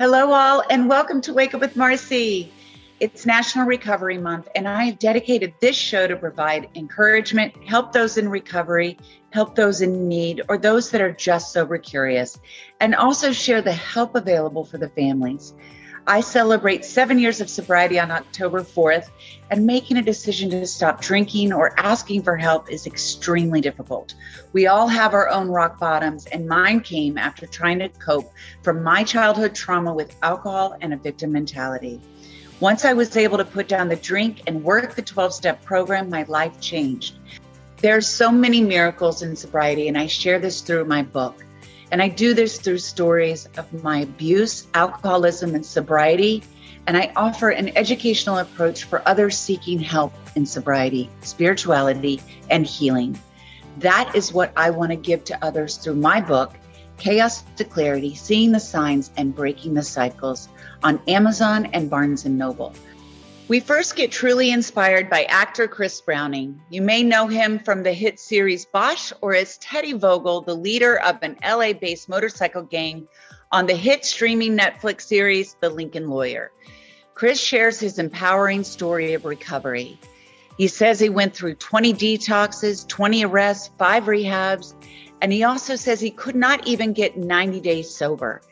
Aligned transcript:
Hello, 0.00 0.32
all, 0.32 0.62
and 0.70 0.88
welcome 0.88 1.20
to 1.20 1.34
Wake 1.34 1.52
Up 1.52 1.60
with 1.60 1.74
Marci. 1.74 2.48
It's 3.00 3.26
National 3.26 3.66
Recovery 3.66 4.16
Month, 4.16 4.48
and 4.54 4.66
I 4.66 4.84
have 4.84 4.98
dedicated 4.98 5.52
this 5.60 5.76
show 5.76 6.06
to 6.06 6.16
provide 6.16 6.70
encouragement, 6.74 7.52
help 7.68 7.92
those 7.92 8.16
in 8.16 8.30
recovery, 8.30 8.96
help 9.28 9.56
those 9.56 9.82
in 9.82 10.08
need, 10.08 10.40
or 10.48 10.56
those 10.56 10.90
that 10.92 11.02
are 11.02 11.12
just 11.12 11.52
sober 11.52 11.76
curious, 11.76 12.40
and 12.80 12.94
also 12.94 13.30
share 13.30 13.60
the 13.60 13.74
help 13.74 14.14
available 14.14 14.64
for 14.64 14.78
the 14.78 14.88
families. 14.88 15.52
I 16.10 16.22
celebrate 16.22 16.84
seven 16.84 17.20
years 17.20 17.40
of 17.40 17.48
sobriety 17.48 18.00
on 18.00 18.10
October 18.10 18.64
4th, 18.64 19.10
and 19.48 19.64
making 19.64 19.96
a 19.96 20.02
decision 20.02 20.50
to 20.50 20.66
stop 20.66 21.00
drinking 21.00 21.52
or 21.52 21.72
asking 21.78 22.24
for 22.24 22.36
help 22.36 22.68
is 22.68 22.84
extremely 22.84 23.60
difficult. 23.60 24.16
We 24.52 24.66
all 24.66 24.88
have 24.88 25.14
our 25.14 25.28
own 25.28 25.50
rock 25.50 25.78
bottoms, 25.78 26.26
and 26.26 26.48
mine 26.48 26.80
came 26.80 27.16
after 27.16 27.46
trying 27.46 27.78
to 27.78 27.88
cope 27.90 28.32
from 28.64 28.82
my 28.82 29.04
childhood 29.04 29.54
trauma 29.54 29.94
with 29.94 30.16
alcohol 30.20 30.76
and 30.80 30.92
a 30.92 30.96
victim 30.96 31.30
mentality. 31.30 32.00
Once 32.58 32.84
I 32.84 32.92
was 32.92 33.16
able 33.16 33.38
to 33.38 33.44
put 33.44 33.68
down 33.68 33.88
the 33.88 33.94
drink 33.94 34.42
and 34.48 34.64
work 34.64 34.96
the 34.96 35.02
12 35.02 35.32
step 35.32 35.62
program, 35.62 36.10
my 36.10 36.24
life 36.24 36.60
changed. 36.60 37.18
There 37.76 37.96
are 37.96 38.00
so 38.00 38.32
many 38.32 38.60
miracles 38.60 39.22
in 39.22 39.36
sobriety, 39.36 39.86
and 39.86 39.96
I 39.96 40.08
share 40.08 40.40
this 40.40 40.60
through 40.60 40.86
my 40.86 41.04
book. 41.04 41.44
And 41.90 42.00
I 42.00 42.08
do 42.08 42.34
this 42.34 42.58
through 42.58 42.78
stories 42.78 43.48
of 43.56 43.82
my 43.82 44.00
abuse, 44.00 44.66
alcoholism, 44.74 45.54
and 45.54 45.66
sobriety. 45.66 46.42
And 46.86 46.96
I 46.96 47.12
offer 47.16 47.50
an 47.50 47.76
educational 47.76 48.38
approach 48.38 48.84
for 48.84 49.02
others 49.06 49.36
seeking 49.36 49.78
help 49.78 50.12
in 50.36 50.46
sobriety, 50.46 51.10
spirituality, 51.20 52.20
and 52.48 52.66
healing. 52.66 53.18
That 53.78 54.10
is 54.14 54.32
what 54.32 54.52
I 54.56 54.70
want 54.70 54.90
to 54.90 54.96
give 54.96 55.24
to 55.24 55.44
others 55.44 55.76
through 55.76 55.96
my 55.96 56.20
book, 56.20 56.54
Chaos 56.96 57.44
to 57.56 57.64
Clarity 57.64 58.14
Seeing 58.14 58.52
the 58.52 58.60
Signs 58.60 59.10
and 59.16 59.34
Breaking 59.34 59.74
the 59.74 59.82
Cycles, 59.82 60.48
on 60.82 61.00
Amazon 61.08 61.66
and 61.66 61.90
Barnes 61.90 62.24
and 62.24 62.38
Noble. 62.38 62.74
We 63.50 63.58
first 63.58 63.96
get 63.96 64.12
truly 64.12 64.52
inspired 64.52 65.10
by 65.10 65.24
actor 65.24 65.66
Chris 65.66 66.00
Browning. 66.00 66.62
You 66.70 66.82
may 66.82 67.02
know 67.02 67.26
him 67.26 67.58
from 67.58 67.82
the 67.82 67.92
hit 67.92 68.20
series 68.20 68.64
Bosch 68.64 69.12
or 69.22 69.34
as 69.34 69.58
Teddy 69.58 69.92
Vogel, 69.92 70.42
the 70.42 70.54
leader 70.54 71.00
of 71.00 71.18
an 71.22 71.36
LA 71.44 71.72
based 71.72 72.08
motorcycle 72.08 72.62
gang 72.62 73.08
on 73.50 73.66
the 73.66 73.74
hit 73.74 74.04
streaming 74.04 74.56
Netflix 74.56 75.00
series 75.00 75.56
The 75.58 75.68
Lincoln 75.68 76.08
Lawyer. 76.08 76.52
Chris 77.14 77.40
shares 77.40 77.80
his 77.80 77.98
empowering 77.98 78.62
story 78.62 79.14
of 79.14 79.24
recovery. 79.24 79.98
He 80.56 80.68
says 80.68 81.00
he 81.00 81.08
went 81.08 81.34
through 81.34 81.56
20 81.56 81.92
detoxes, 81.92 82.86
20 82.86 83.24
arrests, 83.24 83.72
five 83.76 84.04
rehabs, 84.04 84.74
and 85.22 85.32
he 85.32 85.42
also 85.42 85.74
says 85.74 85.98
he 85.98 86.12
could 86.12 86.36
not 86.36 86.64
even 86.68 86.92
get 86.92 87.16
90 87.16 87.60
days 87.60 87.92
sober. 87.92 88.42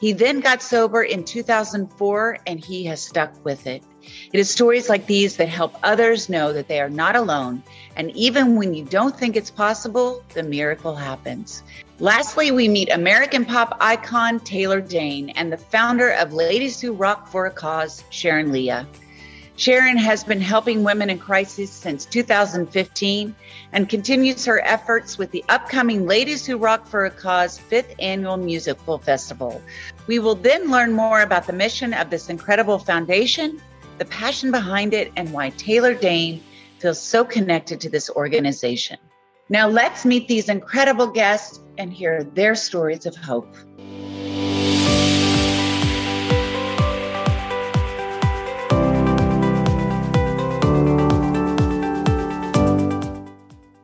He 0.00 0.12
then 0.12 0.40
got 0.40 0.62
sober 0.62 1.04
in 1.04 1.22
2004 1.22 2.38
and 2.46 2.64
he 2.64 2.84
has 2.86 3.00
stuck 3.00 3.44
with 3.44 3.68
it. 3.68 3.84
It 4.32 4.40
is 4.40 4.50
stories 4.50 4.88
like 4.88 5.06
these 5.06 5.36
that 5.36 5.48
help 5.48 5.76
others 5.82 6.28
know 6.28 6.52
that 6.52 6.68
they 6.68 6.80
are 6.80 6.90
not 6.90 7.16
alone. 7.16 7.62
And 7.96 8.10
even 8.12 8.56
when 8.56 8.74
you 8.74 8.84
don't 8.84 9.18
think 9.18 9.36
it's 9.36 9.50
possible, 9.50 10.22
the 10.34 10.42
miracle 10.42 10.94
happens. 10.94 11.62
Lastly, 11.98 12.50
we 12.50 12.68
meet 12.68 12.90
American 12.90 13.44
pop 13.44 13.76
icon 13.80 14.40
Taylor 14.40 14.80
Dayne 14.80 15.30
and 15.30 15.52
the 15.52 15.56
founder 15.56 16.10
of 16.10 16.32
Ladies 16.32 16.80
Who 16.80 16.92
Rock 16.92 17.28
for 17.28 17.46
a 17.46 17.50
Cause, 17.50 18.04
Sharon 18.10 18.52
Lia. 18.52 18.86
Sharon 19.58 19.96
has 19.96 20.22
been 20.22 20.40
helping 20.40 20.84
women 20.84 21.10
in 21.10 21.18
crisis 21.18 21.72
since 21.72 22.04
2015 22.04 23.34
and 23.72 23.88
continues 23.88 24.44
her 24.44 24.64
efforts 24.64 25.18
with 25.18 25.32
the 25.32 25.44
upcoming 25.48 26.06
Ladies 26.06 26.46
Who 26.46 26.56
Rock 26.58 26.86
for 26.86 27.06
a 27.06 27.10
Cause 27.10 27.58
fifth 27.58 27.92
annual 27.98 28.36
musical 28.36 28.98
festival. 28.98 29.60
We 30.06 30.20
will 30.20 30.36
then 30.36 30.70
learn 30.70 30.92
more 30.92 31.22
about 31.22 31.48
the 31.48 31.52
mission 31.52 31.92
of 31.92 32.08
this 32.08 32.28
incredible 32.28 32.78
foundation, 32.78 33.60
the 33.98 34.04
passion 34.06 34.50
behind 34.50 34.94
it, 34.94 35.12
and 35.16 35.32
why 35.32 35.50
Taylor 35.50 35.94
Dayne 35.94 36.42
feels 36.78 37.00
so 37.00 37.24
connected 37.24 37.80
to 37.80 37.90
this 37.90 38.08
organization. 38.10 38.98
Now, 39.48 39.68
let's 39.68 40.04
meet 40.04 40.28
these 40.28 40.48
incredible 40.48 41.06
guests 41.06 41.60
and 41.78 41.92
hear 41.92 42.22
their 42.22 42.54
stories 42.54 43.06
of 43.06 43.16
hope. 43.16 43.54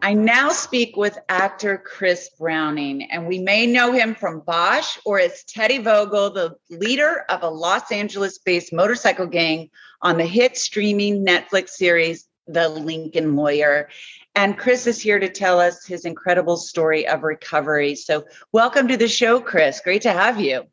I 0.04 0.12
now 0.12 0.50
speak 0.50 0.98
with 0.98 1.18
actor 1.30 1.78
Chris 1.78 2.28
Browning, 2.38 3.10
and 3.10 3.26
we 3.26 3.38
may 3.38 3.64
know 3.64 3.90
him 3.90 4.14
from 4.14 4.40
Bosch 4.40 4.98
or 5.06 5.18
as 5.18 5.44
Teddy 5.44 5.78
Vogel, 5.78 6.28
the 6.28 6.56
leader 6.68 7.24
of 7.30 7.42
a 7.42 7.48
Los 7.48 7.90
Angeles 7.90 8.36
based 8.36 8.70
motorcycle 8.70 9.26
gang 9.26 9.70
on 10.02 10.18
the 10.18 10.26
hit 10.26 10.58
streaming 10.58 11.24
Netflix 11.24 11.70
series, 11.70 12.28
The 12.46 12.68
Lincoln 12.68 13.34
Lawyer. 13.34 13.88
And 14.34 14.58
Chris 14.58 14.86
is 14.86 15.00
here 15.00 15.18
to 15.18 15.30
tell 15.30 15.58
us 15.58 15.86
his 15.86 16.04
incredible 16.04 16.58
story 16.58 17.08
of 17.08 17.22
recovery. 17.22 17.94
So, 17.94 18.26
welcome 18.52 18.86
to 18.88 18.98
the 18.98 19.08
show, 19.08 19.40
Chris. 19.40 19.80
Great 19.80 20.02
to 20.02 20.12
have 20.12 20.38
you. 20.38 20.64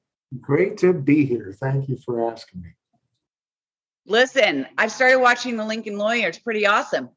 Great 0.42 0.78
to 0.80 0.92
be 0.92 1.26
here. 1.26 1.56
Thank 1.58 1.88
you 1.88 1.98
for 2.06 2.30
asking 2.30 2.64
me. 2.64 2.70
Listen, 4.06 4.68
I've 4.78 4.92
started 4.92 5.20
watching 5.20 5.56
The 5.56 5.66
Lincoln 5.66 5.98
Lawyer. 5.98 6.28
It's 6.28 6.40
pretty 6.40 6.68
awesome. 6.68 7.12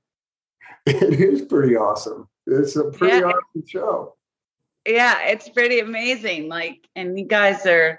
It 0.86 1.18
is 1.18 1.42
pretty 1.42 1.76
awesome. 1.76 2.28
It's 2.46 2.76
a 2.76 2.84
pretty 2.84 3.16
yeah. 3.16 3.22
awesome 3.32 3.66
show. 3.66 4.16
Yeah, 4.86 5.28
it's 5.28 5.48
pretty 5.48 5.80
amazing. 5.80 6.48
Like, 6.48 6.86
and 6.94 7.18
you 7.18 7.24
guys 7.24 7.64
are, 7.64 7.98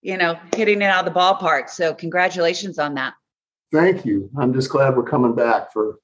you 0.00 0.16
know, 0.16 0.38
hitting 0.54 0.80
it 0.80 0.84
out 0.84 1.08
of 1.08 1.12
the 1.12 1.18
ballpark. 1.18 1.68
So, 1.68 1.92
congratulations 1.92 2.78
on 2.78 2.94
that. 2.94 3.14
Thank 3.72 4.04
you. 4.04 4.30
I'm 4.38 4.54
just 4.54 4.70
glad 4.70 4.96
we're 4.96 5.02
coming 5.02 5.34
back 5.34 5.72
for 5.72 5.98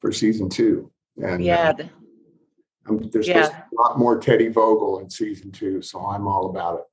for 0.00 0.12
season 0.12 0.50
two. 0.50 0.90
And 1.16 1.42
yeah, 1.42 1.72
uh, 1.78 1.84
there's 3.10 3.26
yeah. 3.26 3.48
a 3.48 3.74
lot 3.74 3.98
more 3.98 4.20
Teddy 4.20 4.48
Vogel 4.48 5.00
in 5.00 5.08
season 5.08 5.50
two, 5.50 5.80
so 5.82 6.04
I'm 6.06 6.28
all 6.28 6.50
about 6.50 6.80
it. 6.80 6.84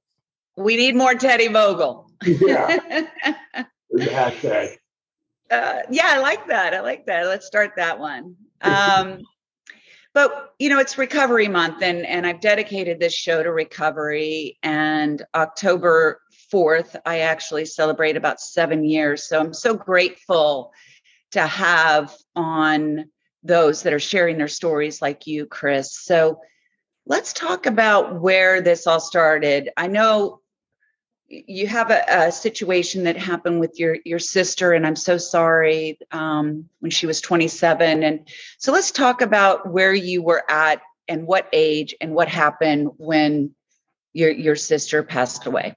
We 0.61 0.77
need 0.77 0.95
more 0.95 1.13
Teddy 1.13 1.49
Vogel. 1.49 2.09
Yeah. 2.25 2.77
hashtag. 3.93 4.77
Uh, 5.51 5.81
yeah, 5.89 6.07
I 6.07 6.17
like 6.19 6.47
that. 6.47 6.73
I 6.73 6.79
like 6.81 7.05
that. 7.05 7.27
Let's 7.27 7.45
start 7.45 7.73
that 7.75 7.99
one. 7.99 8.35
Um, 8.66 9.22
but 10.14 10.53
you 10.59 10.70
know, 10.70 10.80
it's 10.80 10.98
Recovery 10.98 11.48
Month, 11.48 11.81
and 11.81 12.06
and 12.06 12.26
I've 12.26 12.40
dedicated 12.40 13.00
this 13.00 13.14
show 13.14 13.44
to 13.44 13.52
recovery. 13.52 14.58
And 14.64 15.24
October 15.34 16.22
4th, 16.53 16.96
I 17.06 17.20
actually 17.20 17.66
celebrate 17.66 18.18
about 18.18 18.40
seven 18.40 18.84
years. 18.84 19.28
So 19.28 19.40
I'm 19.40 19.53
so 19.53 19.74
grateful 19.74 20.74
to 21.31 21.46
have 21.46 22.16
on 22.36 23.09
those 23.44 23.84
that 23.84 23.94
are 23.94 24.00
sharing 24.00 24.38
their 24.38 24.48
stories 24.48 25.02
like 25.02 25.28
you, 25.28 25.46
Chris. 25.46 25.97
So 25.97 26.40
let's 27.06 27.34
talk 27.34 27.66
about 27.66 28.20
where 28.20 28.62
this 28.62 28.88
all 28.88 29.00
started. 29.00 29.70
I 29.78 29.88
know 29.88 30.42
you 31.28 31.68
have 31.68 31.90
a, 31.91 32.03
a 32.08 32.31
situation 32.31 33.03
that 33.03 33.18
happened 33.18 33.59
with 33.59 33.80
your 33.80 33.97
your 34.06 34.19
sister, 34.19 34.74
and 34.74 34.86
I'm 34.86 34.96
so 34.96 35.18
sorry 35.18 35.97
um, 36.12 36.69
when 36.80 36.91
she 36.91 37.08
was 37.08 37.22
27. 37.22 38.03
And 38.03 38.28
so 38.58 38.72
let's 38.72 38.91
talk 38.91 39.22
about 39.22 39.72
where 39.72 39.94
you 39.94 40.22
were 40.22 40.44
at 40.50 40.81
and 41.08 41.25
what 41.28 41.47
age 41.52 41.96
and 42.00 42.14
what 42.14 42.28
happened 42.28 42.90
when 42.97 43.56
your 44.14 44.31
your 44.31 44.56
sister 44.56 45.03
passed 45.03 45.46
away. 45.46 45.75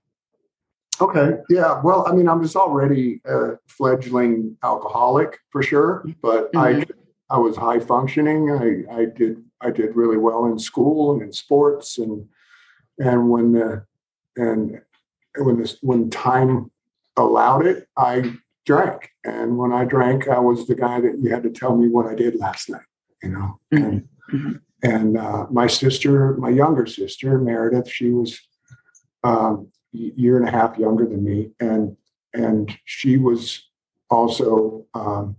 Okay. 1.01 1.39
Yeah. 1.49 1.81
Well, 1.83 2.07
I 2.09 2.13
mean, 2.13 2.29
I 2.29 2.35
was 2.35 2.57
already 2.57 3.21
a 3.25 3.53
fledgling 3.69 4.57
alcoholic 4.65 5.39
for 5.51 5.63
sure, 5.63 6.05
but 6.21 6.53
mm-hmm. 6.53 6.83
I 7.31 7.35
I 7.35 7.39
was 7.39 7.57
high 7.57 7.79
functioning. 7.81 8.51
I 8.51 9.01
I 9.01 9.05
did 9.07 9.43
I 9.61 9.71
did 9.71 9.97
really 9.97 10.17
well 10.17 10.47
in 10.47 10.59
school 10.59 11.13
and 11.13 11.23
in 11.23 11.33
sports 11.33 11.99
and 11.99 12.29
and 12.99 13.31
when 13.31 13.53
the 13.53 13.87
and 14.37 14.81
when 15.37 15.59
this 15.59 15.79
when 15.83 16.11
time 16.11 16.71
allowed 17.17 17.67
it, 17.67 17.89
I 17.97 18.35
drank. 18.65 19.11
And 19.25 19.59
when 19.59 19.73
I 19.73 19.85
drank, 19.85 20.29
I 20.29 20.39
was 20.39 20.67
the 20.67 20.75
guy 20.75 21.01
that 21.01 21.19
you 21.21 21.31
had 21.31 21.43
to 21.43 21.51
tell 21.51 21.77
me 21.77 21.89
what 21.89 22.07
I 22.07 22.15
did 22.15 22.37
last 22.37 22.71
night. 22.71 22.83
You 23.23 23.31
know. 23.31 23.61
Mm-hmm. 23.75 23.85
And 23.85 24.09
mm-hmm. 24.33 24.53
and 24.83 25.19
uh, 25.19 25.47
my 25.51 25.67
sister, 25.67 26.35
my 26.35 26.51
younger 26.51 26.87
sister 26.87 27.39
Meredith, 27.39 27.91
she 27.91 28.11
was. 28.11 28.39
Um, 29.25 29.73
year 29.93 30.37
and 30.37 30.49
a 30.49 30.51
half 30.51 30.79
younger 30.79 31.07
than 31.07 31.25
me, 31.25 31.51
and 31.61 31.97
and 32.35 32.77
she 32.85 33.17
was 33.17 33.69
also 34.11 34.87
um, 34.95 35.37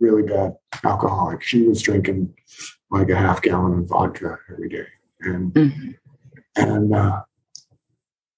really 0.00 0.22
bad 0.22 0.56
alcoholic. 0.84 1.42
She 1.42 1.62
was 1.62 1.82
drinking 1.82 2.34
like 2.90 3.10
a 3.10 3.16
half 3.16 3.42
gallon 3.42 3.78
of 3.78 3.88
vodka 3.88 4.38
every 4.50 4.68
day, 4.68 4.86
and 5.20 5.52
mm-hmm. 5.52 5.90
and 6.56 6.94
uh, 6.94 7.22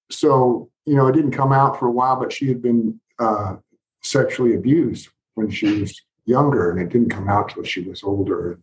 so 0.09 0.69
you 0.85 0.95
know 0.95 1.07
it 1.07 1.13
didn't 1.13 1.31
come 1.31 1.51
out 1.51 1.79
for 1.79 1.87
a 1.87 1.91
while, 1.91 2.19
but 2.19 2.31
she 2.31 2.47
had 2.47 2.61
been 2.61 2.99
uh, 3.19 3.55
sexually 4.01 4.55
abused 4.55 5.09
when 5.35 5.49
she 5.49 5.81
was 5.81 6.01
younger, 6.25 6.71
and 6.71 6.81
it 6.81 6.89
didn't 6.89 7.09
come 7.09 7.29
out 7.29 7.49
till 7.49 7.63
she 7.63 7.81
was 7.81 8.03
older, 8.03 8.59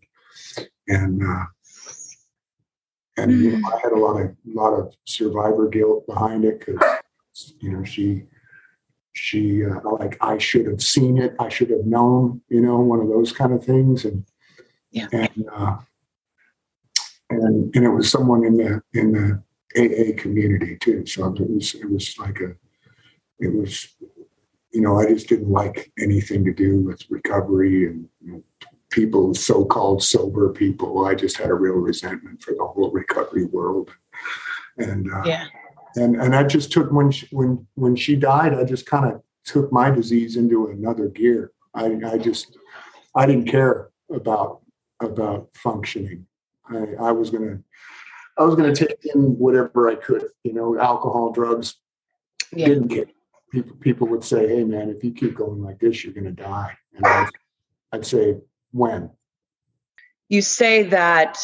and, 0.58 0.68
and 0.88 1.22
uh, 1.22 1.44
and 3.16 3.32
mm. 3.32 3.42
you 3.42 3.58
know, 3.58 3.68
I 3.68 3.80
had 3.82 3.92
a 3.92 3.98
lot 3.98 4.20
of 4.20 4.36
lot 4.44 4.74
of 4.74 4.94
survivor 5.04 5.68
guilt 5.68 6.06
behind 6.06 6.44
it 6.44 6.60
because 6.60 7.00
you 7.60 7.70
know, 7.72 7.84
she 7.84 8.24
she 9.12 9.64
uh, 9.64 9.80
like 9.98 10.16
I 10.20 10.38
should 10.38 10.66
have 10.66 10.82
seen 10.82 11.18
it, 11.18 11.34
I 11.40 11.48
should 11.48 11.70
have 11.70 11.86
known, 11.86 12.42
you 12.48 12.60
know, 12.60 12.78
one 12.80 13.00
of 13.00 13.08
those 13.08 13.32
kind 13.32 13.52
of 13.52 13.64
things, 13.64 14.04
and 14.04 14.24
yeah, 14.90 15.08
and 15.12 15.46
uh, 15.52 15.76
and 17.30 17.74
and 17.74 17.84
it 17.84 17.90
was 17.90 18.10
someone 18.10 18.44
in 18.44 18.56
the 18.56 18.82
in 18.92 19.12
the 19.12 19.42
AA 19.76 20.20
community 20.20 20.76
too. 20.76 21.04
So 21.06 21.26
it 21.34 21.50
was 21.50 21.74
it 21.74 21.90
was 21.90 22.18
like 22.18 22.40
a 22.40 22.54
it 23.38 23.52
was 23.52 23.88
you 24.72 24.80
know 24.80 24.98
I 24.98 25.06
just 25.06 25.28
didn't 25.28 25.50
like 25.50 25.92
anything 25.98 26.44
to 26.44 26.52
do 26.52 26.80
with 26.80 27.02
recovery 27.10 27.86
and 27.86 28.08
you 28.24 28.32
know, 28.32 28.42
people 28.90 29.34
so-called 29.34 30.02
sober 30.02 30.52
people. 30.52 31.06
I 31.06 31.14
just 31.14 31.36
had 31.36 31.50
a 31.50 31.54
real 31.54 31.74
resentment 31.74 32.42
for 32.42 32.52
the 32.52 32.64
whole 32.64 32.90
recovery 32.90 33.44
world, 33.46 33.90
and 34.78 35.12
uh, 35.12 35.22
yeah 35.24 35.46
and 35.96 36.16
and 36.16 36.34
I 36.34 36.44
just 36.44 36.70
took 36.70 36.92
when 36.92 37.10
she, 37.10 37.26
when 37.32 37.66
when 37.74 37.96
she 37.96 38.16
died, 38.16 38.54
I 38.54 38.64
just 38.64 38.86
kind 38.86 39.12
of 39.12 39.22
took 39.44 39.72
my 39.72 39.90
disease 39.90 40.36
into 40.36 40.68
another 40.68 41.08
gear. 41.08 41.52
I 41.74 41.98
I 42.06 42.18
just 42.18 42.56
I 43.14 43.26
didn't 43.26 43.48
care 43.48 43.90
about 44.12 44.60
about 45.00 45.48
functioning. 45.54 46.26
I, 46.68 47.08
I 47.08 47.12
was 47.12 47.30
gonna 47.30 47.60
I 48.38 48.42
was 48.42 48.54
gonna 48.54 48.74
take 48.74 48.96
in 49.14 49.38
whatever 49.38 49.88
I 49.88 49.94
could, 49.94 50.28
you 50.44 50.52
know, 50.52 50.78
alcohol, 50.78 51.32
drugs. 51.32 51.76
Yeah. 52.52 52.68
Didn't 52.68 52.88
care. 52.88 53.06
People 53.50 53.76
people 53.76 54.06
would 54.08 54.24
say, 54.24 54.48
"Hey, 54.48 54.64
man, 54.64 54.90
if 54.90 55.02
you 55.02 55.12
keep 55.12 55.34
going 55.34 55.62
like 55.62 55.78
this, 55.78 56.04
you're 56.04 56.12
gonna 56.12 56.32
die." 56.32 56.76
And 56.94 57.06
I'd, 57.06 57.30
I'd 57.92 58.06
say, 58.06 58.38
"When?" 58.72 59.10
You 60.28 60.42
say 60.42 60.84
that 60.84 61.38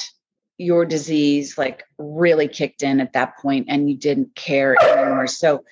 your 0.59 0.85
disease 0.85 1.56
like 1.56 1.85
really 1.99 2.49
kicked 2.49 2.83
in 2.83 3.00
at 3.00 3.15
that 3.15 3.39
point 3.39 3.67
and 3.69 3.89
you 3.89 3.97
didn't 3.97 4.35
care 4.35 4.77
anymore. 4.83 5.27
So, 5.27 5.65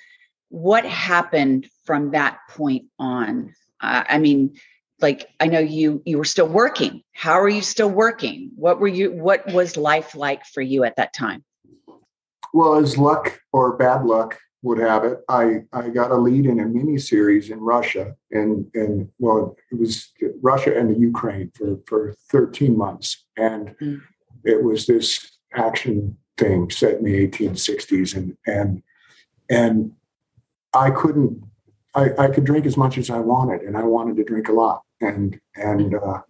what 0.49 0.85
happened 0.85 1.67
from 1.83 2.11
that 2.11 2.39
point 2.49 2.85
on? 2.97 3.53
Uh, 3.79 4.03
I 4.07 4.17
mean, 4.17 4.55
like 5.01 5.27
I 5.39 5.47
know 5.47 5.59
you 5.59 6.01
you 6.05 6.17
were 6.17 6.25
still 6.25 6.47
working. 6.47 7.03
How 7.13 7.39
are 7.39 7.49
you 7.49 7.61
still 7.61 7.89
working? 7.89 8.51
What 8.55 8.79
were 8.79 8.87
you? 8.87 9.11
What 9.11 9.45
was 9.51 9.77
life 9.77 10.15
like 10.15 10.45
for 10.45 10.61
you 10.61 10.83
at 10.83 10.95
that 10.97 11.13
time? 11.13 11.43
Well, 12.53 12.75
as 12.75 12.97
luck 12.97 13.39
or 13.53 13.77
bad 13.77 14.05
luck 14.05 14.37
would 14.63 14.79
have 14.79 15.03
it, 15.03 15.19
I 15.29 15.61
I 15.73 15.89
got 15.89 16.11
a 16.11 16.15
lead 16.15 16.45
in 16.45 16.59
a 16.59 16.65
mini 16.65 16.97
series 16.97 17.49
in 17.49 17.59
Russia, 17.59 18.15
and 18.31 18.69
and 18.73 19.09
well, 19.19 19.55
it 19.71 19.79
was 19.79 20.11
Russia 20.41 20.77
and 20.77 20.93
the 20.93 20.99
Ukraine 20.99 21.51
for 21.55 21.79
for 21.85 22.15
13 22.29 22.77
months, 22.77 23.25
and 23.37 23.75
mm 23.81 24.01
it 24.43 24.63
was 24.63 24.85
this 24.85 25.37
action 25.53 26.17
thing 26.37 26.69
set 26.69 26.95
in 26.95 27.03
the 27.03 27.27
1860s 27.27 28.15
and 28.15 28.37
and 28.47 28.81
and 29.49 29.91
i 30.73 30.89
couldn't 30.89 31.43
i 31.95 32.09
i 32.17 32.27
could 32.27 32.43
drink 32.43 32.65
as 32.65 32.77
much 32.77 32.97
as 32.97 33.09
i 33.09 33.19
wanted 33.19 33.61
and 33.61 33.77
i 33.77 33.83
wanted 33.83 34.15
to 34.15 34.23
drink 34.23 34.47
a 34.47 34.51
lot 34.51 34.81
and 35.01 35.39
and 35.55 35.95
uh, 35.95 36.21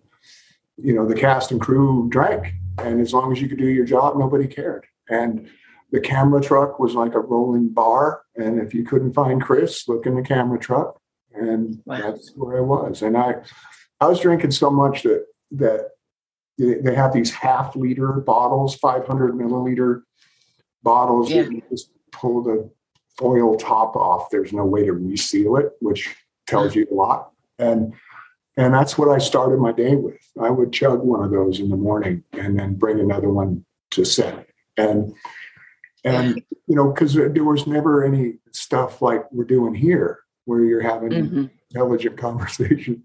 you 0.78 0.94
know 0.94 1.06
the 1.06 1.16
cast 1.16 1.52
and 1.52 1.62
crew 1.62 2.08
drank 2.10 2.54
and 2.80 3.02
as 3.02 3.13
long 3.13 3.31
as 3.31 3.42
you 3.42 3.48
could 3.48 3.58
do 3.58 3.68
your 3.68 3.86
job 3.86 4.18
nobody 4.18 4.48
cared 4.48 4.86
and 5.10 5.48
the 5.92 6.00
camera 6.00 6.42
truck 6.42 6.80
was 6.80 6.96
like 6.96 7.13
a 7.16 7.19
rolling 7.19 7.68
bar 7.68 8.22
and 8.36 8.60
if 8.60 8.74
you 8.74 8.84
couldn't 8.84 9.13
find 9.13 9.42
chris 9.42 9.88
look 9.88 10.06
in 10.06 10.16
the 10.16 10.22
camera 10.22 10.60
truck 10.60 11.00
and 11.34 11.81
wow. 11.86 11.98
that's 11.98 12.31
where 12.36 12.57
i 12.57 12.62
was 12.62 13.02
and 13.02 13.18
i 13.18 13.36
i 14.00 14.07
was 14.07 14.19
drinking 14.19 14.52
so 14.52 14.69
much 14.69 15.04
that 15.04 15.25
that 15.52 15.92
they 16.62 16.96
have 16.96 17.14
these 17.14 17.31
half 17.31 17.75
liter 17.75 18.14
bottles, 18.14 18.75
500 18.75 19.34
milliliter 19.34 20.02
bottles. 20.84 21.30
Yeah. 21.30 21.44
You 21.44 21.62
just 21.69 21.92
pull 22.12 22.44
the 22.44 22.69
foil 23.21 23.56
top 23.56 23.95
off. 23.95 24.29
There's 24.29 24.51
no 24.51 24.65
way 24.65 24.85
to 24.85 24.94
reseal 24.94 25.56
it, 25.57 25.73
which 25.79 26.13
tells 26.47 26.75
you 26.75 26.88
a 26.91 26.94
lot. 26.94 27.31
And 27.59 27.94
and 28.57 28.73
that's 28.73 28.97
what 28.97 29.09
I 29.09 29.18
started 29.18 29.59
my 29.59 29.71
day 29.71 29.95
with. 29.95 30.19
I 30.39 30.50
would 30.50 30.73
chug 30.73 31.00
one 31.00 31.23
of 31.23 31.31
those 31.31 31.59
in 31.59 31.69
the 31.69 31.77
morning 31.77 32.23
and 32.33 32.59
then 32.59 32.75
bring 32.75 33.00
another 33.00 33.29
one 33.29 33.65
to 33.91 34.03
set. 34.03 34.47
And 34.75 35.13
and 36.03 36.41
you 36.68 36.75
know, 36.75 36.91
because 36.91 37.13
there 37.13 37.44
was 37.44 37.68
never 37.68 38.03
any 38.03 38.39
stuff 38.51 39.01
like 39.01 39.31
we're 39.31 39.45
doing 39.45 39.75
here, 39.75 40.19
where 40.45 40.63
you're 40.63 40.81
having 40.81 41.12
mm-hmm. 41.12 41.45
intelligent 41.69 42.18
conversation. 42.27 43.03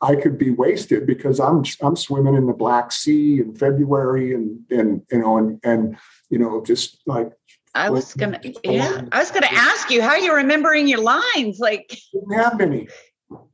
I 0.00 0.16
could 0.16 0.38
be 0.38 0.50
wasted 0.50 1.06
because 1.06 1.40
I'm 1.40 1.64
I'm 1.82 1.96
swimming 1.96 2.34
in 2.34 2.46
the 2.46 2.52
Black 2.52 2.92
Sea 2.92 3.40
in 3.40 3.54
February 3.54 4.34
and 4.34 4.60
and 4.70 5.02
you 5.10 5.18
know 5.18 5.38
and 5.38 5.60
and 5.64 5.96
you 6.30 6.38
know 6.38 6.62
just 6.64 7.02
like 7.06 7.32
I 7.74 7.90
was 7.90 8.14
gonna 8.14 8.40
yeah 8.62 9.02
I 9.12 9.18
was 9.18 9.30
gonna 9.30 9.48
ask 9.50 9.90
you 9.90 10.02
how 10.02 10.16
you're 10.16 10.36
remembering 10.36 10.86
your 10.86 11.00
lines? 11.00 11.58
Like 11.58 11.98
didn't 12.12 12.32
have 12.32 12.58
many. 12.58 12.88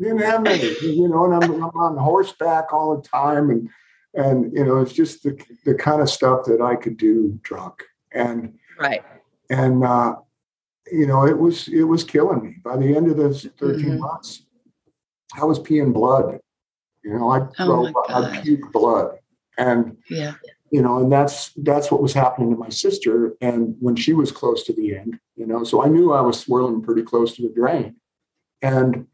Didn't 0.01 0.19
have 0.19 0.43
many. 0.43 0.75
You 0.83 1.09
know 1.09 1.25
and 1.25 1.43
I'm, 1.43 1.51
I'm 1.55 1.71
on 1.71 1.97
horseback 1.97 2.73
all 2.73 2.97
the 2.97 3.09
time 3.09 3.51
and 3.51 3.69
and 4.15 4.53
you 4.53 4.65
know 4.65 4.79
it's 4.79 4.93
just 4.93 5.23
the 5.23 5.43
the 5.65 5.75
kind 5.75 6.03
of 6.03 6.11
stuff 6.11 6.45
that 6.47 6.61
I 6.61 6.77
could 6.77 6.97
do 6.97 7.39
drunk. 7.43 7.83
And 8.13 8.59
right. 8.79 9.03
and 9.49 9.85
uh 9.85 10.17
you 10.91 11.07
know 11.07 11.27
it 11.27 11.39
was 11.39 11.69
it 11.69 11.85
was 11.85 12.05
killing 12.05 12.43
me. 12.43 12.57
By 12.63 12.77
the 12.77 12.95
end 12.95 13.11
of 13.11 13.17
those 13.17 13.47
13 13.59 13.85
mm-hmm. 13.85 13.99
months 14.01 14.43
I 15.39 15.45
was 15.45 15.59
peeing 15.59 15.93
blood. 15.93 16.39
You 17.05 17.19
know, 17.19 17.31
I 17.31 17.47
oh 17.61 17.93
I 18.09 18.41
puke 18.43 18.73
blood, 18.73 19.19
and 19.57 19.97
yeah, 20.09 20.35
you 20.71 20.83
know, 20.83 20.99
and 20.99 21.11
that's 21.11 21.53
that's 21.55 21.91
what 21.91 22.03
was 22.03 22.13
happening 22.13 22.51
to 22.51 22.57
my 22.57 22.69
sister. 22.69 23.35
And 23.41 23.75
when 23.81 23.97
she 23.97 24.13
was 24.13 24.31
close 24.31 24.65
to 24.65 24.73
the 24.73 24.97
end, 24.97 25.19
you 25.37 25.47
know, 25.47 25.65
so 25.65 25.83
I 25.85 25.89
knew 25.89 26.13
I 26.13 26.21
was 26.21 26.39
swirling 26.39 26.83
pretty 26.83 27.03
close 27.03 27.35
to 27.37 27.43
the 27.43 27.53
drain, 27.55 27.97
and 28.63 29.07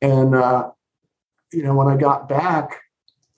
and 0.00 0.34
uh, 0.34 0.70
you 1.52 1.62
know, 1.62 1.74
when 1.74 1.88
I 1.88 1.96
got 1.96 2.28
back, 2.28 2.80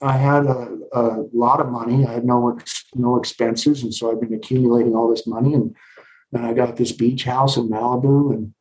I 0.01 0.17
had 0.17 0.45
a, 0.45 0.77
a 0.93 1.25
lot 1.33 1.59
of 1.59 1.69
money. 1.69 2.05
I 2.05 2.13
had 2.13 2.25
no 2.25 2.57
no 2.95 3.17
expenses, 3.17 3.83
and 3.83 3.93
so 3.93 4.11
I've 4.11 4.21
been 4.21 4.33
accumulating 4.33 4.95
all 4.95 5.09
this 5.09 5.27
money, 5.27 5.53
and 5.53 5.75
then 6.31 6.45
I 6.45 6.53
got 6.53 6.77
this 6.77 6.91
beach 6.91 7.25
house 7.25 7.57
in 7.57 7.69
Malibu, 7.69 8.33
and 8.33 8.53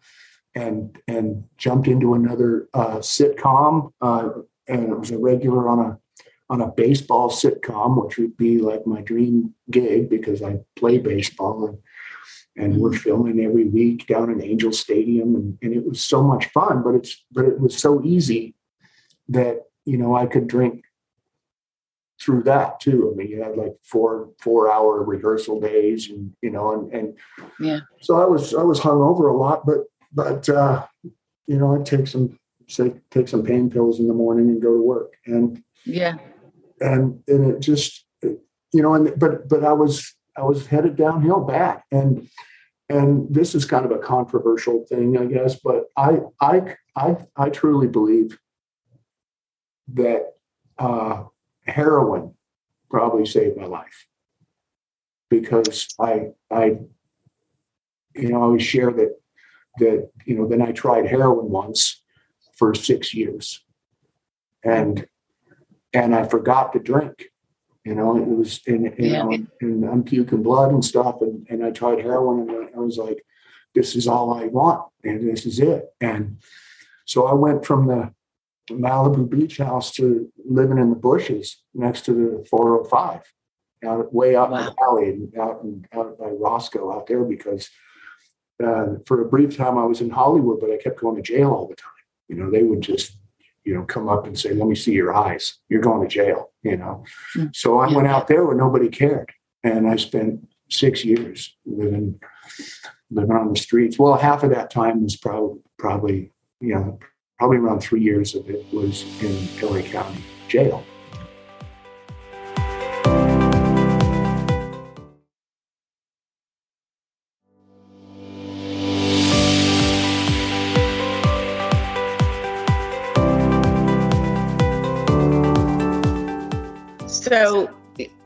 and 0.54 0.98
and 1.06 1.44
jumped 1.56 1.86
into 1.86 2.14
another 2.14 2.68
uh, 2.74 2.96
sitcom, 2.96 3.92
uh, 4.00 4.30
and 4.66 4.90
it 4.90 4.98
was 4.98 5.12
a 5.12 5.18
regular 5.18 5.68
on 5.68 5.78
a 5.78 5.98
on 6.52 6.60
a 6.60 6.68
baseball 6.68 7.30
sitcom, 7.30 8.04
which 8.04 8.18
would 8.18 8.36
be 8.36 8.58
like 8.58 8.86
my 8.86 9.00
dream 9.00 9.54
gig 9.70 10.10
because 10.10 10.42
I 10.42 10.58
play 10.76 10.98
baseball 10.98 11.66
and 11.66 11.78
and 12.54 12.76
we're 12.76 12.92
filming 12.92 13.42
every 13.42 13.64
week 13.64 14.06
down 14.06 14.30
in 14.30 14.42
Angel 14.42 14.72
Stadium, 14.72 15.34
and, 15.34 15.56
and 15.62 15.72
it 15.72 15.86
was 15.88 16.02
so 16.02 16.22
much 16.22 16.44
fun. 16.48 16.82
But 16.82 16.96
it's 16.96 17.24
but 17.32 17.46
it 17.46 17.58
was 17.58 17.78
so 17.78 18.02
easy 18.04 18.54
that 19.30 19.62
you 19.86 19.96
know 19.96 20.14
I 20.14 20.26
could 20.26 20.48
drink 20.48 20.84
through 22.20 22.42
that 22.42 22.78
too. 22.80 23.10
I 23.10 23.16
mean, 23.16 23.28
you 23.28 23.42
had 23.42 23.56
like 23.56 23.72
four 23.82 24.28
four 24.38 24.70
hour 24.70 25.02
rehearsal 25.02 25.58
days, 25.58 26.10
and 26.10 26.34
you 26.42 26.50
know, 26.50 26.72
and 26.74 26.92
and 26.92 27.18
yeah. 27.58 27.80
So 28.02 28.20
I 28.20 28.26
was 28.26 28.52
I 28.52 28.62
was 28.62 28.80
hung 28.80 29.00
over 29.00 29.28
a 29.28 29.36
lot, 29.36 29.64
but 29.64 29.84
but 30.12 30.46
uh, 30.50 30.84
you 31.46 31.56
know, 31.56 31.74
I 31.74 31.82
take 31.82 32.06
some 32.06 32.38
say 32.68 32.92
take 33.10 33.28
some 33.28 33.42
pain 33.42 33.70
pills 33.70 33.98
in 33.98 34.08
the 34.08 34.14
morning 34.14 34.50
and 34.50 34.60
go 34.60 34.74
to 34.74 34.82
work. 34.82 35.14
And 35.24 35.62
yeah, 35.86 36.18
and 36.82 37.22
and 37.28 37.52
it 37.52 37.60
just 37.60 38.04
you 38.72 38.82
know, 38.82 38.94
and 38.94 39.18
but 39.18 39.48
but 39.48 39.64
I 39.64 39.72
was 39.72 40.14
I 40.36 40.42
was 40.42 40.66
headed 40.66 40.96
downhill 40.96 41.40
back. 41.40 41.84
And 41.90 42.28
and 42.88 43.32
this 43.32 43.54
is 43.54 43.64
kind 43.64 43.84
of 43.84 43.92
a 43.92 43.98
controversial 43.98 44.84
thing, 44.88 45.16
I 45.16 45.26
guess, 45.26 45.56
but 45.62 45.84
I 45.96 46.20
I 46.40 46.76
I 46.96 47.16
I 47.36 47.50
truly 47.50 47.86
believe 47.86 48.38
that 49.94 50.34
uh, 50.78 51.24
heroin 51.66 52.34
probably 52.90 53.26
saved 53.26 53.56
my 53.56 53.66
life. 53.66 54.06
Because 55.28 55.88
I 56.00 56.32
I 56.50 56.78
you 58.14 58.28
know 58.30 58.40
I 58.40 58.42
always 58.42 58.62
share 58.62 58.90
that 58.90 59.18
that 59.78 60.10
you 60.26 60.36
know 60.36 60.46
then 60.46 60.60
i 60.60 60.70
tried 60.70 61.06
heroin 61.06 61.48
once 61.48 62.02
for 62.56 62.74
six 62.74 63.14
years. 63.14 63.62
And 64.64 65.06
and 65.92 66.14
i 66.14 66.22
forgot 66.24 66.72
to 66.72 66.78
drink 66.78 67.26
you 67.84 67.94
know 67.94 68.16
it 68.16 68.26
was 68.26 68.60
and 68.66 68.84
you 68.84 68.94
yeah. 68.98 69.22
know 69.22 69.38
and 69.60 69.84
i'm 69.84 70.02
puking 70.02 70.42
blood 70.42 70.72
and 70.72 70.84
stuff 70.84 71.16
and, 71.20 71.46
and 71.50 71.64
i 71.64 71.70
tried 71.70 71.98
heroin 71.98 72.48
and 72.48 72.70
i 72.74 72.78
was 72.78 72.98
like 72.98 73.24
this 73.74 73.96
is 73.96 74.06
all 74.06 74.34
i 74.34 74.44
want 74.46 74.86
and 75.04 75.28
this 75.28 75.46
is 75.46 75.58
it 75.58 75.86
and 76.00 76.38
so 77.04 77.26
i 77.26 77.32
went 77.32 77.64
from 77.64 77.86
the 77.86 78.12
malibu 78.70 79.28
beach 79.28 79.58
house 79.58 79.90
to 79.92 80.30
living 80.44 80.78
in 80.78 80.90
the 80.90 80.96
bushes 80.96 81.62
next 81.74 82.04
to 82.04 82.12
the 82.12 82.44
405 82.48 83.20
out 83.84 84.14
way 84.14 84.36
out 84.36 84.50
wow. 84.50 84.58
in 84.58 84.64
the 84.64 84.74
valley 84.78 85.08
and 85.10 85.38
out, 85.38 85.62
in, 85.62 85.84
out 85.92 86.18
by 86.18 86.26
roscoe 86.26 86.94
out 86.94 87.06
there 87.06 87.24
because 87.24 87.68
uh, 88.62 88.96
for 89.06 89.20
a 89.22 89.28
brief 89.28 89.56
time 89.56 89.78
I 89.78 89.84
was 89.84 90.00
in 90.00 90.10
Hollywood, 90.10 90.60
but 90.60 90.70
I 90.70 90.76
kept 90.76 91.00
going 91.00 91.16
to 91.16 91.22
jail 91.22 91.50
all 91.50 91.66
the 91.66 91.74
time. 91.74 91.90
You 92.28 92.36
know, 92.36 92.50
they 92.50 92.62
would 92.62 92.80
just, 92.80 93.16
you 93.64 93.74
know, 93.74 93.82
come 93.82 94.08
up 94.08 94.26
and 94.26 94.38
say, 94.38 94.52
"Let 94.52 94.68
me 94.68 94.74
see 94.74 94.92
your 94.92 95.14
eyes. 95.14 95.58
You're 95.68 95.80
going 95.80 96.06
to 96.06 96.14
jail." 96.14 96.50
You 96.62 96.76
know, 96.76 97.04
mm-hmm. 97.36 97.48
so 97.52 97.78
I 97.78 97.92
went 97.92 98.08
out 98.08 98.28
there 98.28 98.44
where 98.44 98.56
nobody 98.56 98.88
cared, 98.88 99.32
and 99.62 99.88
I 99.88 99.96
spent 99.96 100.46
six 100.70 101.04
years 101.04 101.56
living 101.66 102.20
living 103.10 103.36
on 103.36 103.52
the 103.52 103.58
streets. 103.58 103.98
Well, 103.98 104.14
half 104.14 104.42
of 104.42 104.50
that 104.50 104.70
time 104.70 105.02
was 105.02 105.16
probably 105.16 105.60
probably 105.78 106.32
you 106.60 106.74
know 106.74 106.98
probably 107.38 107.58
around 107.58 107.80
three 107.80 108.02
years 108.02 108.34
of 108.34 108.48
it 108.48 108.64
was 108.72 109.04
in 109.22 109.48
LA 109.60 109.82
County 109.82 110.22
Jail. 110.48 110.84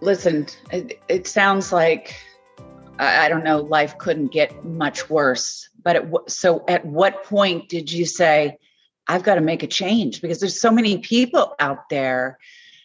Listen, 0.06 0.46
it, 0.70 1.00
it 1.08 1.26
sounds 1.26 1.72
like 1.72 2.14
I 2.98 3.28
don't 3.28 3.44
know, 3.44 3.60
life 3.60 3.98
couldn't 3.98 4.28
get 4.32 4.64
much 4.64 5.10
worse. 5.10 5.68
But 5.82 6.30
so, 6.30 6.64
at 6.66 6.86
what 6.86 7.24
point 7.24 7.68
did 7.68 7.92
you 7.92 8.06
say, 8.06 8.56
I've 9.06 9.22
got 9.22 9.34
to 9.34 9.42
make 9.42 9.62
a 9.62 9.66
change? 9.66 10.22
Because 10.22 10.40
there's 10.40 10.58
so 10.58 10.70
many 10.70 10.98
people 10.98 11.54
out 11.58 11.90
there 11.90 12.38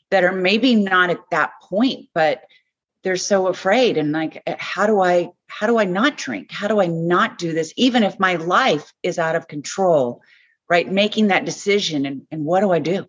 that 0.10 0.26
are 0.26 0.34
maybe 0.34 0.76
not 0.76 1.10
at 1.10 1.22
that 1.32 1.54
point, 1.62 2.10
but 2.14 2.44
they're 3.04 3.16
so 3.16 3.48
afraid. 3.48 3.98
And 3.98 4.12
like, 4.12 4.44
eh, 4.46 4.58
how 4.60 4.86
do 4.86 5.02
I, 5.02 5.30
how 5.48 5.66
do 5.68 5.80
I 5.80 5.86
not 5.86 6.18
drink? 6.18 6.52
How 6.52 6.68
do 6.68 6.82
I 6.82 6.88
not 6.88 7.38
do 7.38 7.54
this? 7.54 7.74
Even 7.78 8.04
if 8.04 8.20
my 8.20 8.36
life 8.36 8.94
is 9.02 9.18
out 9.18 9.38
of 9.38 9.48
control, 9.48 10.22
right? 10.70 10.92
Making 10.92 11.28
that 11.28 11.46
decision 11.46 12.06
and, 12.06 12.28
and 12.32 12.44
what 12.44 12.60
do 12.60 12.72
I 12.72 12.80
do? 12.80 13.08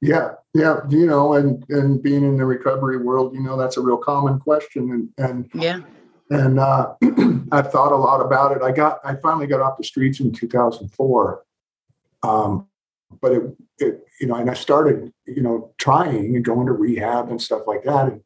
Yeah, 0.00 0.32
yeah, 0.52 0.80
you 0.90 1.06
know, 1.06 1.34
and 1.34 1.64
and 1.70 2.02
being 2.02 2.22
in 2.22 2.36
the 2.36 2.44
recovery 2.44 2.98
world, 2.98 3.34
you 3.34 3.42
know, 3.42 3.56
that's 3.56 3.76
a 3.76 3.80
real 3.80 3.96
common 3.96 4.38
question, 4.38 4.90
and 5.18 5.26
and 5.26 5.50
yeah, 5.54 5.80
and 6.30 6.58
uh, 6.58 6.94
I've 7.52 7.70
thought 7.70 7.92
a 7.92 7.96
lot 7.96 8.20
about 8.20 8.56
it. 8.56 8.62
I 8.62 8.72
got, 8.72 8.98
I 9.04 9.14
finally 9.16 9.46
got 9.46 9.60
off 9.60 9.78
the 9.78 9.84
streets 9.84 10.20
in 10.20 10.32
2004, 10.32 11.42
um, 12.22 12.66
but 13.20 13.32
it, 13.32 13.42
it, 13.78 14.04
you 14.20 14.26
know, 14.26 14.34
and 14.34 14.50
I 14.50 14.54
started, 14.54 15.12
you 15.26 15.42
know, 15.42 15.72
trying 15.78 16.34
and 16.34 16.44
going 16.44 16.66
to 16.66 16.72
rehab 16.72 17.30
and 17.30 17.40
stuff 17.40 17.62
like 17.66 17.84
that, 17.84 18.08
and 18.08 18.20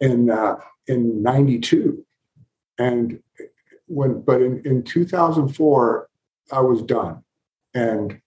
in 0.00 0.30
uh, 0.30 0.56
in 0.86 1.22
'92, 1.22 2.04
and 2.78 3.20
when, 3.86 4.20
but 4.20 4.42
in 4.42 4.60
in 4.64 4.82
2004, 4.82 6.08
I 6.52 6.60
was 6.60 6.82
done, 6.82 7.22
and 7.74 8.20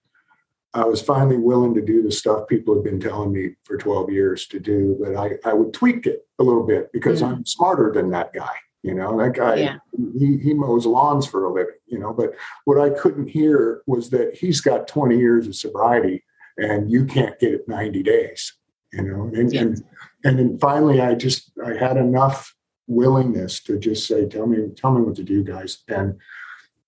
I 0.73 0.85
was 0.85 1.01
finally 1.01 1.37
willing 1.37 1.73
to 1.75 1.81
do 1.81 2.03
the 2.03 2.11
stuff 2.11 2.47
people 2.47 2.75
had 2.75 2.83
been 2.83 2.99
telling 2.99 3.31
me 3.31 3.55
for 3.63 3.77
12 3.77 4.11
years 4.11 4.45
to 4.47 4.59
do, 4.59 4.97
but 5.01 5.15
I, 5.15 5.31
I 5.43 5.53
would 5.53 5.73
tweak 5.73 6.05
it 6.05 6.27
a 6.37 6.43
little 6.43 6.65
bit 6.65 6.91
because 6.93 7.21
mm-hmm. 7.21 7.35
I'm 7.35 7.45
smarter 7.45 7.91
than 7.91 8.11
that 8.11 8.33
guy. 8.33 8.53
You 8.83 8.93
know, 8.93 9.17
that 9.19 9.33
guy, 9.33 9.55
yeah. 9.55 9.77
he, 10.17 10.37
he 10.37 10.53
mows 10.53 10.85
lawns 10.85 11.25
for 11.25 11.43
a 11.43 11.51
living, 11.51 11.73
you 11.87 11.99
know, 11.99 12.13
but 12.13 12.33
what 12.63 12.79
I 12.79 12.89
couldn't 12.89 13.27
hear 13.27 13.81
was 13.87 14.09
that 14.11 14.35
he's 14.35 14.61
got 14.61 14.87
20 14.87 15.17
years 15.17 15.47
of 15.47 15.55
sobriety 15.55 16.23
and 16.57 16.89
you 16.89 17.05
can't 17.05 17.37
get 17.39 17.51
it 17.51 17.67
90 17.67 18.03
days, 18.03 18.53
you 18.93 19.01
know, 19.01 19.23
and, 19.33 19.53
and, 19.53 19.83
and 20.23 20.39
then 20.39 20.57
finally 20.59 21.01
I 21.01 21.15
just, 21.15 21.51
I 21.65 21.73
had 21.73 21.97
enough 21.97 22.55
willingness 22.87 23.59
to 23.63 23.77
just 23.77 24.07
say, 24.07 24.27
tell 24.27 24.47
me, 24.47 24.69
tell 24.77 24.93
me 24.93 25.01
what 25.01 25.15
to 25.15 25.23
do 25.23 25.43
guys. 25.43 25.79
And, 25.89 26.17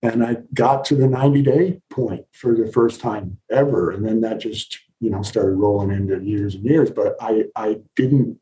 and 0.02 0.24
I 0.24 0.38
got 0.52 0.84
to 0.86 0.96
the 0.96 1.06
90 1.06 1.42
day 1.42 1.80
point 1.88 2.26
for 2.32 2.54
the 2.54 2.70
first 2.72 3.00
time 3.00 3.38
ever. 3.50 3.92
And 3.92 4.04
then 4.04 4.20
that 4.22 4.40
just, 4.40 4.78
you 5.00 5.10
know, 5.10 5.22
started 5.22 5.54
rolling 5.54 5.92
into 5.92 6.22
years 6.22 6.56
and 6.56 6.64
years. 6.64 6.90
But 6.90 7.16
I, 7.20 7.44
I 7.54 7.78
didn't, 7.94 8.38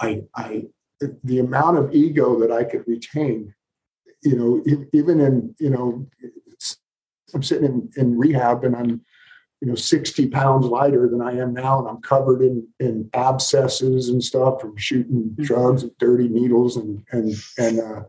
I, 0.00 0.22
I, 0.34 0.64
the 1.22 1.38
amount 1.38 1.78
of 1.78 1.94
ego 1.94 2.40
that 2.40 2.50
I 2.50 2.64
could 2.64 2.86
retain, 2.88 3.54
you 4.22 4.36
know, 4.36 4.86
even 4.92 5.20
in, 5.20 5.54
you 5.60 5.70
know, 5.70 6.06
I'm 7.34 7.42
sitting 7.42 7.66
in, 7.66 7.90
in 7.96 8.18
rehab 8.18 8.64
and 8.64 8.74
I'm, 8.74 9.00
you 9.60 9.68
know, 9.68 9.74
60 9.76 10.28
pounds 10.28 10.66
lighter 10.66 11.08
than 11.08 11.22
I 11.22 11.38
am 11.38 11.54
now. 11.54 11.78
And 11.78 11.88
I'm 11.88 12.02
covered 12.02 12.42
in, 12.42 12.66
in 12.80 13.08
abscesses 13.14 14.08
and 14.08 14.22
stuff 14.22 14.60
from 14.60 14.76
shooting 14.76 15.30
mm-hmm. 15.30 15.42
drugs 15.42 15.84
and 15.84 15.96
dirty 15.98 16.28
needles 16.28 16.76
and, 16.76 17.04
and, 17.12 17.32
and, 17.58 17.80
uh, 17.80 18.02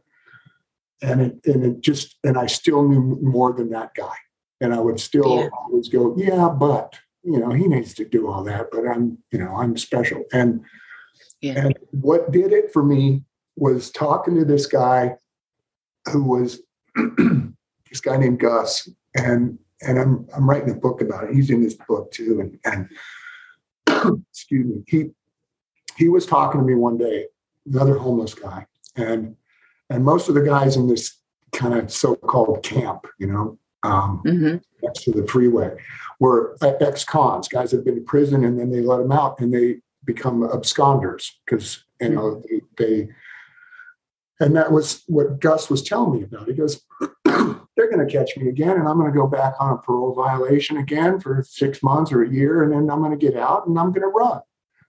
and 1.02 1.22
it 1.22 1.40
and 1.46 1.64
it 1.64 1.82
just 1.82 2.18
and 2.24 2.38
I 2.38 2.48
still 2.48 2.88
knew 2.88 3.20
more 3.22 3.54
than 3.54 3.70
that 3.70 3.94
guy, 3.96 4.16
and 4.62 4.74
I 4.74 4.80
would 4.80 5.00
still 5.00 5.42
yeah. 5.42 5.50
always 5.58 5.90
go, 5.90 6.16
yeah, 6.18 6.50
but 6.50 6.98
you 7.24 7.40
know 7.40 7.52
he 7.52 7.68
needs 7.68 7.94
to 7.96 8.06
do 8.06 8.30
all 8.30 8.44
that, 8.44 8.68
but 8.72 8.88
I'm 8.88 9.18
you 9.32 9.40
know 9.40 9.56
I'm 9.56 9.78
special, 9.78 10.24
and 10.32 10.62
yeah. 11.42 11.66
and 11.66 11.78
what 11.92 12.32
did 12.32 12.54
it 12.54 12.72
for 12.72 12.84
me 12.84 13.24
was 13.56 13.92
talking 13.92 14.36
to 14.36 14.46
this 14.46 14.66
guy 14.66 15.16
who 16.12 16.24
was 16.24 16.62
this 16.96 18.02
guy 18.02 18.18
named 18.18 18.40
Gus, 18.40 18.90
and 19.16 19.58
and 19.82 20.00
I'm 20.00 20.28
I'm 20.36 20.50
writing 20.50 20.72
a 20.72 20.76
book 20.76 21.02
about 21.02 21.26
it. 21.26 21.36
He's 21.36 21.50
in 21.50 21.62
this 21.62 21.76
book 21.88 22.12
too, 22.12 22.40
and 22.66 22.90
and 23.88 24.24
excuse 24.32 24.66
me, 24.66 24.84
he 24.88 25.12
he 25.98 26.10
was 26.10 26.26
talking 26.26 26.60
to 26.60 26.66
me 26.66 26.76
one 26.76 26.98
day, 26.98 27.26
another 27.66 27.98
homeless 27.98 28.34
guy, 28.34 28.66
and 28.96 29.36
and 29.90 30.04
most 30.04 30.30
of 30.30 30.36
the 30.36 30.42
guys 30.42 30.76
in 30.76 30.88
this 30.88 31.18
kind 31.54 31.74
of 31.74 31.92
so-called 31.92 32.64
camp, 32.64 33.08
you 33.20 33.28
know, 33.28 33.58
um, 33.84 34.22
mm-hmm. 34.26 34.58
next 34.84 35.04
to 35.04 35.12
the 35.12 35.28
freeway, 35.28 35.76
were 36.20 36.58
ex-cons, 36.62 37.48
guys 37.48 37.72
that 37.72 37.78
have 37.78 37.86
been 37.86 37.98
in 37.98 38.06
prison, 38.06 38.44
and 38.44 38.60
then 38.60 38.72
they 38.72 38.82
let 38.82 38.98
them 38.98 39.12
out, 39.12 39.40
and 39.40 39.54
they 39.54 39.78
become 40.06 40.42
absconders 40.42 41.32
because 41.46 41.84
you 42.02 42.10
know 42.10 42.22
mm-hmm. 42.36 42.58
they, 42.78 42.86
they, 42.86 43.10
and 44.40 44.56
that 44.56 44.72
was 44.72 45.04
what 45.08 45.40
Gus 45.40 45.70
was 45.70 45.84
telling 45.84 46.20
me 46.20 46.24
about. 46.24 46.48
He 46.48 46.54
goes, 46.54 46.82
"They're 47.26 47.92
going 47.92 48.06
to 48.06 48.12
catch 48.12 48.36
me 48.38 48.50
again, 48.50 48.78
and 48.78 48.88
I'm 48.88 48.98
going 48.98 49.12
to 49.12 49.18
go 49.18 49.28
back 49.28 49.54
on 49.60 49.74
a 49.74 49.78
parole 49.78 50.14
violation 50.14 50.78
again 50.78 51.20
for 51.20 51.44
six 51.48 51.84
months 51.84 52.12
or 52.12 52.24
a 52.24 52.30
year, 52.30 52.64
and 52.64 52.72
then 52.72 52.90
I'm 52.90 53.00
going 53.00 53.18
to 53.18 53.18
get 53.18 53.38
out 53.38 53.68
and 53.68 53.78
I'm 53.78 53.92
going 53.92 54.02
to 54.02 54.08
run 54.08 54.42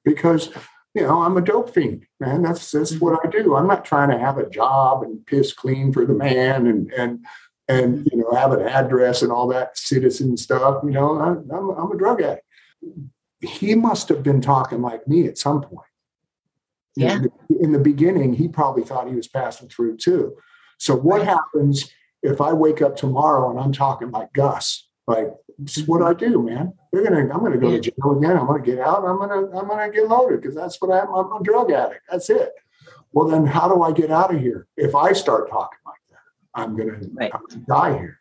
because." 0.04 0.50
You 0.96 1.02
know, 1.02 1.22
I'm 1.22 1.36
a 1.36 1.42
dope 1.42 1.74
fiend, 1.74 2.06
man. 2.20 2.40
That's 2.40 2.70
that's 2.70 2.98
what 2.98 3.20
mm-hmm. 3.20 3.28
I 3.28 3.42
do. 3.42 3.54
I'm 3.54 3.66
not 3.66 3.84
trying 3.84 4.08
to 4.10 4.18
have 4.18 4.38
a 4.38 4.48
job 4.48 5.02
and 5.02 5.24
piss 5.26 5.52
clean 5.52 5.92
for 5.92 6.06
the 6.06 6.14
man 6.14 6.66
and 6.66 6.90
and 6.92 7.26
and 7.68 7.98
mm-hmm. 7.98 8.08
you 8.10 8.22
know 8.22 8.32
have 8.32 8.52
an 8.52 8.66
address 8.66 9.20
and 9.20 9.30
all 9.30 9.46
that 9.48 9.76
citizen 9.76 10.38
stuff. 10.38 10.82
You 10.82 10.92
know, 10.92 11.18
I, 11.18 11.54
I'm 11.54 11.70
I'm 11.70 11.92
a 11.92 11.98
drug 11.98 12.22
addict. 12.22 12.46
He 13.42 13.74
must 13.74 14.08
have 14.08 14.22
been 14.22 14.40
talking 14.40 14.80
like 14.80 15.06
me 15.06 15.28
at 15.28 15.36
some 15.36 15.60
point. 15.60 15.86
Yeah. 16.96 17.16
In 17.16 17.22
the, 17.22 17.30
in 17.60 17.72
the 17.72 17.78
beginning, 17.78 18.32
he 18.32 18.48
probably 18.48 18.82
thought 18.82 19.06
he 19.06 19.14
was 19.14 19.28
passing 19.28 19.68
through 19.68 19.98
too. 19.98 20.34
So 20.78 20.96
what 20.96 21.22
happens 21.22 21.90
if 22.22 22.40
I 22.40 22.54
wake 22.54 22.80
up 22.80 22.96
tomorrow 22.96 23.50
and 23.50 23.60
I'm 23.60 23.72
talking 23.72 24.10
like 24.10 24.32
Gus? 24.32 24.88
Like 25.06 25.32
this 25.58 25.78
is 25.78 25.86
what 25.86 26.02
I 26.02 26.12
do, 26.12 26.42
man. 26.42 26.72
They're 26.92 27.04
gonna, 27.04 27.20
I'm 27.20 27.40
gonna 27.40 27.58
go 27.58 27.70
to 27.70 27.80
jail 27.80 28.18
again. 28.18 28.36
I'm 28.36 28.46
gonna 28.46 28.62
get 28.62 28.80
out. 28.80 29.04
I'm 29.04 29.18
gonna, 29.18 29.46
I'm 29.56 29.68
gonna 29.68 29.90
get 29.90 30.08
loaded 30.08 30.42
because 30.42 30.54
that's 30.54 30.80
what 30.80 30.90
I 30.90 31.00
am. 31.00 31.14
I'm 31.14 31.40
a 31.40 31.42
drug 31.42 31.70
addict. 31.70 32.02
That's 32.10 32.28
it. 32.30 32.52
Well, 33.12 33.28
then 33.28 33.46
how 33.46 33.68
do 33.68 33.82
I 33.82 33.92
get 33.92 34.10
out 34.10 34.34
of 34.34 34.40
here? 34.40 34.66
If 34.76 34.94
I 34.94 35.12
start 35.12 35.48
talking 35.48 35.78
like 35.86 36.00
that, 36.10 36.60
I'm 36.60 36.76
gonna, 36.76 37.00
right. 37.14 37.30
I'm 37.32 37.40
gonna 37.48 37.64
die 37.66 37.98
here. 37.98 38.20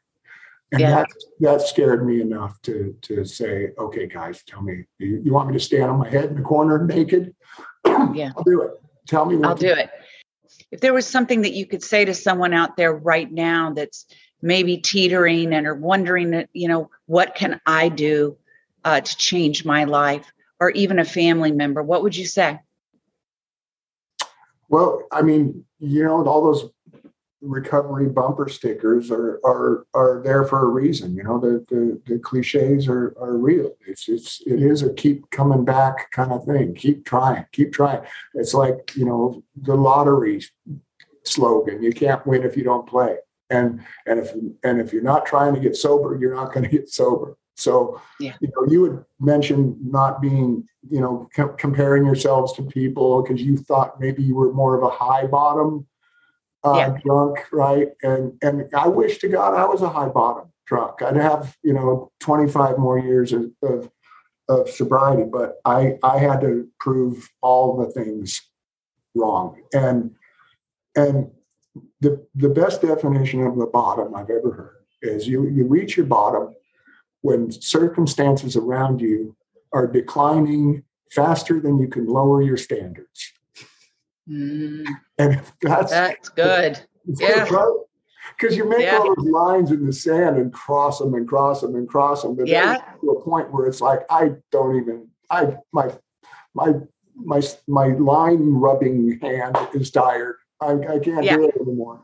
And 0.72 0.82
yeah. 0.82 0.89
that 0.92 1.08
that 1.39 1.62
scared 1.62 2.06
me 2.06 2.22
enough 2.22 2.62
to 2.63 2.96
to 3.04 3.25
say, 3.25 3.72
okay, 3.77 4.08
guys, 4.08 4.44
tell 4.46 4.62
me, 4.62 4.86
you, 5.00 5.22
you 5.24 5.34
want 5.34 5.50
me 5.50 5.54
to 5.54 5.60
stand 5.60 5.84
on 5.84 6.00
my 6.00 6.10
head 6.10 6.25
in 6.25 6.36
the 6.36 6.42
corner 6.42 6.86
naked? 6.86 7.34
Yeah, 8.13 8.32
I'll 8.36 8.44
do 8.44 8.62
it. 8.62 8.72
Tell 9.08 9.25
me. 9.25 9.42
I'll 9.44 9.56
do 9.56 9.72
it. 9.74 9.89
If 10.72 10.82
there 10.82 10.94
was 10.94 11.06
something 11.06 11.42
that 11.42 11.54
you 11.54 11.65
could 11.65 11.84
say 11.84 12.06
to 12.06 12.13
someone 12.13 12.54
out 12.54 12.77
there 12.77 12.94
right 12.94 13.32
now 13.32 13.74
that's 13.74 14.06
maybe 14.42 14.77
teetering 14.77 15.54
and 15.54 15.68
are 15.68 15.75
wondering, 15.75 16.46
you 16.54 16.68
know, 16.68 16.89
what 17.06 17.36
can 17.36 17.60
I 17.65 17.89
do 17.89 18.38
uh, 18.84 19.01
to 19.01 19.18
change 19.18 19.65
my 19.65 19.84
life, 19.84 20.32
or 20.60 20.70
even 20.72 21.00
a 21.00 21.06
family 21.06 21.51
member, 21.51 21.82
what 21.82 22.04
would 22.04 22.15
you 22.15 22.25
say? 22.25 22.60
Well, 24.70 25.04
I 25.12 25.22
mean, 25.22 25.65
you 25.80 26.04
know, 26.04 26.25
all 26.25 26.44
those 26.44 26.70
recovery 27.42 28.08
bumper 28.08 28.50
stickers 28.50 29.12
are 29.12 29.39
are 29.46 29.86
are 29.94 30.22
there 30.24 30.44
for 30.46 30.63
a 30.63 30.68
reason. 30.68 31.15
You 31.15 31.24
know, 31.24 31.39
the 31.39 31.65
the, 31.70 32.01
the 32.06 32.20
cliches 32.20 32.88
are 32.88 33.15
are 33.20 33.38
real. 33.38 33.75
It's 33.88 34.08
it's 34.08 34.42
it 34.46 34.62
is 34.62 34.84
a 34.84 34.94
keep 34.94 35.30
coming 35.32 35.65
back 35.65 36.12
kind 36.12 36.32
of 36.32 36.46
thing. 36.46 36.75
Keep 36.75 37.06
trying, 37.06 37.46
keep 37.51 37.74
trying. 37.74 38.01
It's 38.34 38.54
like 38.54 38.96
you 38.96 39.06
know 39.06 39.44
the 39.56 39.75
lottery 39.75 40.44
slogan: 41.24 41.84
you 41.84 41.92
can't 41.92 42.25
win 42.25 42.44
if 42.44 42.56
you 42.56 42.63
don't 42.63 42.88
play 42.88 43.18
and 43.49 43.81
and 44.05 44.19
if 44.19 44.33
and 44.63 44.79
if 44.79 44.91
you're 44.91 45.03
not 45.03 45.25
trying 45.25 45.53
to 45.53 45.59
get 45.59 45.75
sober 45.75 46.17
you're 46.19 46.33
not 46.33 46.53
going 46.53 46.63
to 46.63 46.69
get 46.69 46.89
sober 46.89 47.37
so 47.55 48.01
yeah. 48.19 48.33
you 48.41 48.49
know 48.55 48.71
you 48.71 48.81
would 48.81 49.05
mention 49.19 49.77
not 49.81 50.21
being 50.21 50.67
you 50.89 50.99
know 50.99 51.29
com- 51.35 51.55
comparing 51.57 52.05
yourselves 52.05 52.53
to 52.53 52.63
people 52.63 53.21
because 53.21 53.41
you 53.41 53.57
thought 53.57 53.99
maybe 53.99 54.23
you 54.23 54.35
were 54.35 54.53
more 54.53 54.75
of 54.75 54.83
a 54.83 54.89
high 54.89 55.25
bottom 55.25 55.85
uh, 56.63 56.75
yeah. 56.77 56.97
drunk 57.03 57.39
right 57.51 57.89
and 58.01 58.33
and 58.41 58.67
i 58.75 58.87
wish 58.87 59.19
to 59.19 59.27
god 59.27 59.53
i 59.53 59.65
was 59.65 59.81
a 59.81 59.89
high 59.89 60.09
bottom 60.09 60.51
drunk 60.65 61.01
i'd 61.03 61.15
have 61.15 61.55
you 61.63 61.73
know 61.73 62.11
25 62.21 62.77
more 62.77 62.97
years 62.97 63.31
of, 63.31 63.51
of 63.63 63.89
of 64.49 64.69
sobriety 64.69 65.23
but 65.23 65.57
i 65.65 65.97
i 66.03 66.17
had 66.17 66.41
to 66.41 66.67
prove 66.79 67.29
all 67.41 67.77
the 67.77 67.91
things 67.91 68.41
wrong 69.15 69.61
and 69.73 70.11
and 70.95 71.29
the 72.01 72.25
the 72.36 72.50
best 72.50 72.82
definition 72.82 73.46
of 73.46 73.58
the 73.58 73.65
bottom 73.65 74.15
I've 74.15 74.29
ever 74.29 74.51
heard 74.51 74.86
is 75.01 75.27
you 75.27 75.48
you 75.48 75.65
reach 75.65 75.98
your 75.98 76.05
bottom 76.05 76.55
when 77.22 77.51
circumstances 77.51 78.55
around 78.55 79.01
you 79.01 79.36
are 79.74 79.88
declining 79.88 80.84
faster 81.12 81.60
than 81.60 81.79
you 81.79 81.88
can 81.88 82.08
lower 82.08 82.41
your 82.41 82.58
standards. 82.58 83.34
Mm, 84.29 84.86
And 85.17 85.41
that's 85.62 85.91
that's 85.91 86.29
good. 86.29 86.79
Yeah. 87.05 87.48
Because 88.38 88.58
you 88.58 88.67
make 88.67 88.82
Yeah. 88.82 88.98
all 88.98 89.15
those 89.15 89.25
lines 89.25 89.72
in 89.72 89.86
the 89.86 89.94
sand 89.94 90.38
and 90.38 90.51
cross 90.51 91.00
them 91.00 91.13
and 91.13 91.27
cross 91.27 91.62
them 91.62 91.75
and 91.75 91.88
cross 91.88 92.24
them, 92.24 92.36
but 92.36 92.48
Yeah. 92.48 92.82
to 93.01 93.10
a 93.12 93.22
point 93.24 93.51
where 93.53 93.67
it's 93.67 93.82
like 93.82 94.01
I 94.10 94.34
don't 94.51 94.75
even 94.77 95.10
I 95.29 95.58
my 95.72 95.91
my 96.53 96.74
my 97.15 97.41
my 97.67 97.88
line 97.89 98.53
rubbing 98.53 99.20
hand 99.22 99.58
is 99.74 99.91
tired. 99.91 100.38
I, 100.65 100.95
I 100.95 101.00
can't 101.00 101.24
Yeah. 101.24 101.38
do 101.38 101.45
it 101.50 101.55
anymore. 101.62 102.01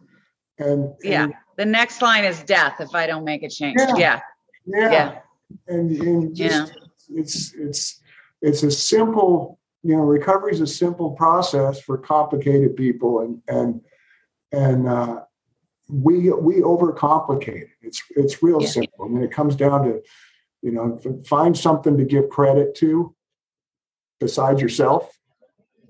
And, 0.59 0.93
Yeah. 1.03 1.23
and 1.23 1.33
The 1.57 1.65
next 1.65 2.01
line 2.01 2.23
is 2.25 2.43
death 2.43 2.75
if 2.79 2.93
I 2.95 3.07
don't 3.07 3.23
make 3.25 3.43
a 3.43 3.49
change. 3.49 3.77
Yeah. 3.79 3.95
Yeah. 3.97 4.19
yeah, 4.65 4.91
Yeah. 4.91 5.19
and, 5.67 5.91
and 5.91 6.35
just 6.35 6.77
it's 7.09 7.53
it's 7.55 8.01
it's 8.41 8.63
a 8.63 8.71
simple 8.71 9.59
you 9.83 9.95
know 9.95 10.03
recovery 10.03 10.51
is 10.53 10.61
a 10.61 10.67
simple 10.67 11.11
process 11.11 11.81
for 11.81 11.97
complicated 11.97 12.75
people 12.75 13.19
and 13.21 13.41
and 13.47 13.81
and 14.51 14.87
uh, 14.87 15.21
we 15.89 16.29
we 16.29 16.55
overcomplicate 16.61 17.63
it 17.63 17.69
it's 17.81 18.01
it's 18.15 18.41
real 18.43 18.61
Yeah. 18.61 18.67
simple 18.69 19.05
I 19.05 19.07
mean, 19.09 19.23
it 19.23 19.31
comes 19.31 19.55
down 19.55 19.83
to 19.85 20.01
you 20.61 20.71
know 20.71 20.99
find 21.25 21.57
something 21.57 21.97
to 21.97 22.05
give 22.05 22.29
credit 22.29 22.75
to 22.75 23.13
besides 24.19 24.61
yourself 24.61 25.03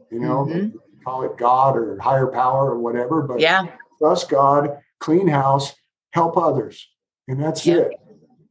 you 0.09 0.19
know 0.19 0.45
Mhm. 0.45 0.73
Call 1.03 1.23
it 1.23 1.37
god 1.37 1.75
or 1.75 1.99
higher 1.99 2.27
power 2.27 2.71
or 2.71 2.79
whatever 2.79 3.21
but 3.21 3.39
Yeah. 3.39 3.67
trust 3.99 4.29
god 4.29 4.79
clean 4.99 5.27
house 5.27 5.73
help 6.13 6.37
others 6.37 6.87
and 7.27 7.41
that's 7.41 7.65
Yeah. 7.65 7.75
it 7.75 7.91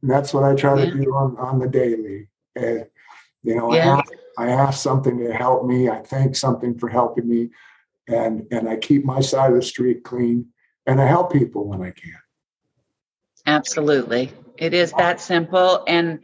and 0.01 0.09
that's 0.09 0.33
what 0.33 0.43
I 0.43 0.55
try 0.55 0.79
Yeah. 0.79 0.85
to 0.91 1.03
do 1.03 1.15
on, 1.15 1.37
on 1.37 1.59
the 1.59 1.67
daily. 1.67 2.27
And, 2.55 2.87
you 3.43 3.55
know, 3.55 3.71
Yeah. 3.73 3.95
I, 3.95 3.99
ask, 3.99 4.13
I 4.37 4.49
ask 4.49 4.81
something 4.81 5.19
to 5.19 5.31
help 5.31 5.65
me. 5.65 5.89
I 5.89 6.01
thank 6.01 6.35
something 6.35 6.77
for 6.77 6.89
helping 6.89 7.27
me. 7.27 7.51
And, 8.07 8.47
and 8.51 8.67
I 8.67 8.77
keep 8.77 9.05
my 9.05 9.21
side 9.21 9.51
of 9.51 9.57
the 9.57 9.61
street 9.61 10.03
clean 10.03 10.47
and 10.87 10.99
I 10.99 11.05
help 11.05 11.31
people 11.31 11.65
when 11.67 11.83
I 11.83 11.91
can. 11.91 12.15
Absolutely. 13.45 14.31
It 14.57 14.73
is 14.73 14.91
that 14.93 15.21
simple. 15.21 15.83
And 15.87 16.19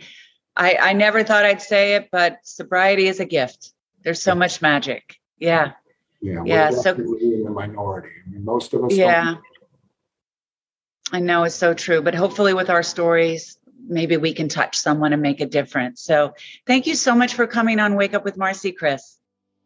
I, 0.55 0.77
I 0.81 0.93
never 0.93 1.23
thought 1.23 1.45
I'd 1.45 1.61
say 1.61 1.95
it, 1.95 2.09
but 2.11 2.39
sobriety 2.43 3.07
is 3.07 3.19
a 3.19 3.25
gift. 3.25 3.73
There's 4.03 4.21
so 4.21 4.33
much 4.35 4.61
magic. 4.61 5.17
Yeah. 5.37 5.73
Yeah. 6.21 6.43
Yeah, 6.45 6.71
We're 6.71 6.81
so- 6.81 6.95
in 6.95 7.43
the 7.43 7.49
minority. 7.51 8.09
I 8.25 8.29
mean, 8.29 8.43
most 8.43 8.73
of 8.73 8.83
us. 8.83 8.93
Yeah. 8.93 9.35
I 11.11 11.19
know 11.19 11.43
it's 11.43 11.55
so 11.55 11.73
true, 11.73 12.01
but 12.01 12.15
hopefully 12.15 12.53
with 12.53 12.69
our 12.69 12.83
stories, 12.83 13.57
maybe 13.87 14.17
we 14.17 14.33
can 14.33 14.49
touch 14.49 14.77
someone 14.77 15.13
and 15.13 15.21
make 15.21 15.39
a 15.39 15.45
difference. 15.45 16.01
So 16.01 16.33
thank 16.65 16.85
you 16.85 16.95
so 16.95 17.15
much 17.15 17.33
for 17.33 17.47
coming 17.47 17.79
on 17.79 17.95
Wake 17.95 18.13
Up 18.13 18.25
with 18.25 18.37
Marci, 18.37 18.75
Chris. 18.75 19.17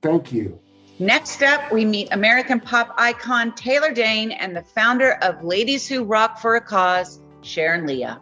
Thank 0.01 0.31
you. 0.31 0.59
Next 0.99 1.41
up, 1.41 1.71
we 1.71 1.83
meet 1.83 2.09
American 2.11 2.59
pop 2.59 2.93
icon 2.97 3.55
Taylor 3.55 3.91
Dayne 3.91 4.31
and 4.31 4.55
the 4.55 4.61
founder 4.61 5.13
of 5.23 5.43
Ladies 5.43 5.87
Who 5.87 6.03
Rock 6.03 6.37
for 6.39 6.57
a 6.57 6.61
Cause, 6.61 7.21
Sharon 7.41 7.87
Lia. 7.87 8.21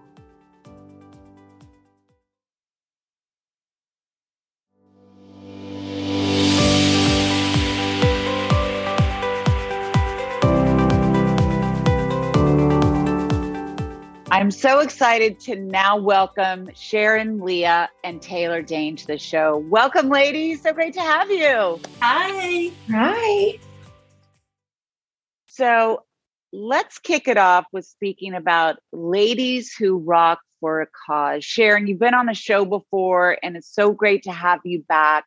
I'm 14.32 14.52
so 14.52 14.80
excited 14.80 15.40
to 15.42 15.56
now 15.56 15.98
welcome 15.98 16.70
Sharon 16.76 17.40
Lia 17.40 17.90
and 18.04 18.22
Taylor 18.22 18.62
Dayne 18.62 18.96
to 18.98 19.08
the 19.08 19.18
show. 19.18 19.58
Welcome, 19.58 20.10
ladies. 20.10 20.62
So 20.62 20.72
great 20.72 20.94
to 20.94 21.02
have 21.02 21.32
you. 21.32 21.80
Hi. 22.00 22.72
Hi. 22.92 23.60
So 25.48 26.04
let's 26.54 27.00
kick 27.00 27.28
it 27.28 27.38
off 27.39 27.65
with 27.74 27.86
speaking 27.86 28.36
about 28.36 28.78
ladies 28.94 29.74
who 29.74 29.98
rock 29.98 30.42
for 30.60 30.82
a 30.82 30.88
cause. 31.08 31.44
Sharon, 31.44 31.88
you've 31.88 31.98
been 31.98 32.13
on 32.13 32.28
the 32.28 32.36
show 32.36 32.65
before, 32.65 33.39
and 33.42 33.58
it's 33.58 33.74
so 33.74 33.94
great 33.94 34.22
to 34.24 34.32
have 34.32 34.60
you 34.63 34.84
back. 34.88 35.26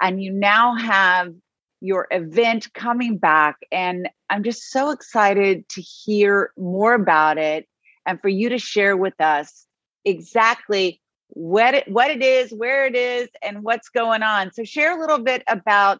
And 0.00 0.22
you 0.22 0.32
now 0.32 0.74
have 0.74 1.34
your 1.82 2.06
event 2.10 2.72
coming 2.72 3.18
back. 3.18 3.56
And 3.70 4.08
I'm 4.30 4.42
just 4.42 4.70
so 4.70 4.88
excited 4.88 5.68
to 5.68 5.82
hear 5.82 6.52
more 6.56 6.94
about 6.94 7.36
it 7.36 7.66
and 8.08 8.20
for 8.20 8.28
you 8.28 8.48
to 8.48 8.58
share 8.58 8.96
with 8.96 9.20
us 9.20 9.66
exactly 10.04 11.00
what 11.28 11.74
it, 11.74 11.88
what 11.88 12.10
it 12.10 12.22
is, 12.22 12.50
where 12.52 12.86
it 12.86 12.96
is, 12.96 13.28
and 13.42 13.62
what's 13.62 13.90
going 13.90 14.22
on. 14.22 14.50
So, 14.52 14.64
share 14.64 14.96
a 14.96 15.00
little 15.00 15.18
bit 15.18 15.42
about 15.46 15.98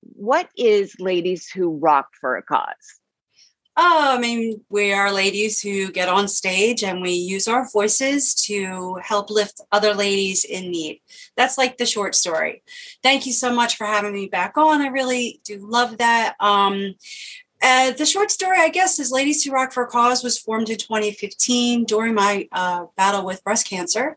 what 0.00 0.48
is 0.56 0.94
Ladies 1.00 1.50
Who 1.50 1.76
Rock 1.76 2.06
for 2.20 2.36
a 2.36 2.42
Cause? 2.42 3.00
Oh, 3.80 4.16
I 4.16 4.18
mean, 4.18 4.64
we 4.70 4.92
are 4.92 5.12
ladies 5.12 5.60
who 5.60 5.92
get 5.92 6.08
on 6.08 6.26
stage 6.26 6.82
and 6.82 7.00
we 7.00 7.12
use 7.12 7.46
our 7.46 7.68
voices 7.70 8.34
to 8.46 8.98
help 9.02 9.30
lift 9.30 9.60
other 9.70 9.94
ladies 9.94 10.44
in 10.44 10.70
need. 10.70 11.00
That's 11.36 11.56
like 11.56 11.76
the 11.76 11.86
short 11.86 12.16
story. 12.16 12.62
Thank 13.04 13.24
you 13.24 13.32
so 13.32 13.54
much 13.54 13.76
for 13.76 13.86
having 13.86 14.12
me 14.12 14.26
back 14.26 14.56
on. 14.56 14.80
I 14.80 14.88
really 14.88 15.40
do 15.44 15.58
love 15.58 15.98
that. 15.98 16.34
Um, 16.40 16.94
uh, 17.62 17.90
the 17.92 18.06
short 18.06 18.30
story, 18.30 18.58
I 18.58 18.68
guess, 18.68 18.98
is 18.98 19.10
Ladies 19.10 19.44
Who 19.44 19.52
Rock 19.52 19.72
for 19.72 19.82
a 19.82 19.86
Cause 19.86 20.22
was 20.22 20.38
formed 20.38 20.70
in 20.70 20.76
2015 20.76 21.84
during 21.84 22.14
my 22.14 22.48
uh, 22.52 22.86
battle 22.96 23.24
with 23.24 23.42
breast 23.42 23.68
cancer. 23.68 24.16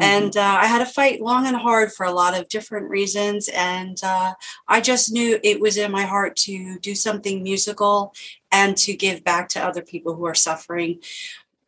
And 0.00 0.36
uh, 0.36 0.58
I 0.60 0.66
had 0.66 0.78
to 0.78 0.86
fight 0.86 1.20
long 1.20 1.46
and 1.46 1.56
hard 1.56 1.92
for 1.92 2.06
a 2.06 2.12
lot 2.12 2.38
of 2.38 2.48
different 2.48 2.88
reasons. 2.88 3.48
And 3.52 3.98
uh, 4.04 4.34
I 4.68 4.80
just 4.80 5.10
knew 5.10 5.40
it 5.42 5.60
was 5.60 5.76
in 5.76 5.90
my 5.90 6.04
heart 6.04 6.36
to 6.36 6.78
do 6.78 6.94
something 6.94 7.42
musical 7.42 8.14
and 8.52 8.76
to 8.78 8.94
give 8.94 9.24
back 9.24 9.48
to 9.50 9.64
other 9.64 9.82
people 9.82 10.14
who 10.14 10.24
are 10.24 10.34
suffering. 10.34 11.00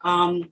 Um, 0.03 0.51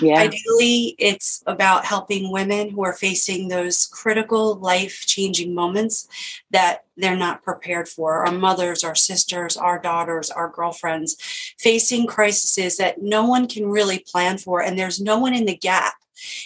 Yeah. 0.00 0.18
Ideally, 0.20 0.94
it's 0.98 1.42
about 1.46 1.84
helping 1.84 2.30
women 2.30 2.70
who 2.70 2.84
are 2.84 2.92
facing 2.92 3.48
those 3.48 3.86
critical 3.86 4.56
life 4.56 5.06
changing 5.06 5.54
moments 5.54 6.08
that 6.50 6.84
they're 6.96 7.16
not 7.16 7.42
prepared 7.42 7.88
for. 7.88 8.26
Our 8.26 8.32
mothers, 8.32 8.84
our 8.84 8.94
sisters, 8.94 9.56
our 9.56 9.78
daughters, 9.78 10.30
our 10.30 10.48
girlfriends 10.48 11.16
facing 11.58 12.06
crises 12.06 12.76
that 12.76 13.02
no 13.02 13.26
one 13.26 13.48
can 13.48 13.66
really 13.66 13.98
plan 13.98 14.38
for. 14.38 14.62
And 14.62 14.78
there's 14.78 15.00
no 15.00 15.18
one 15.18 15.34
in 15.34 15.46
the 15.46 15.56
gap 15.56 15.94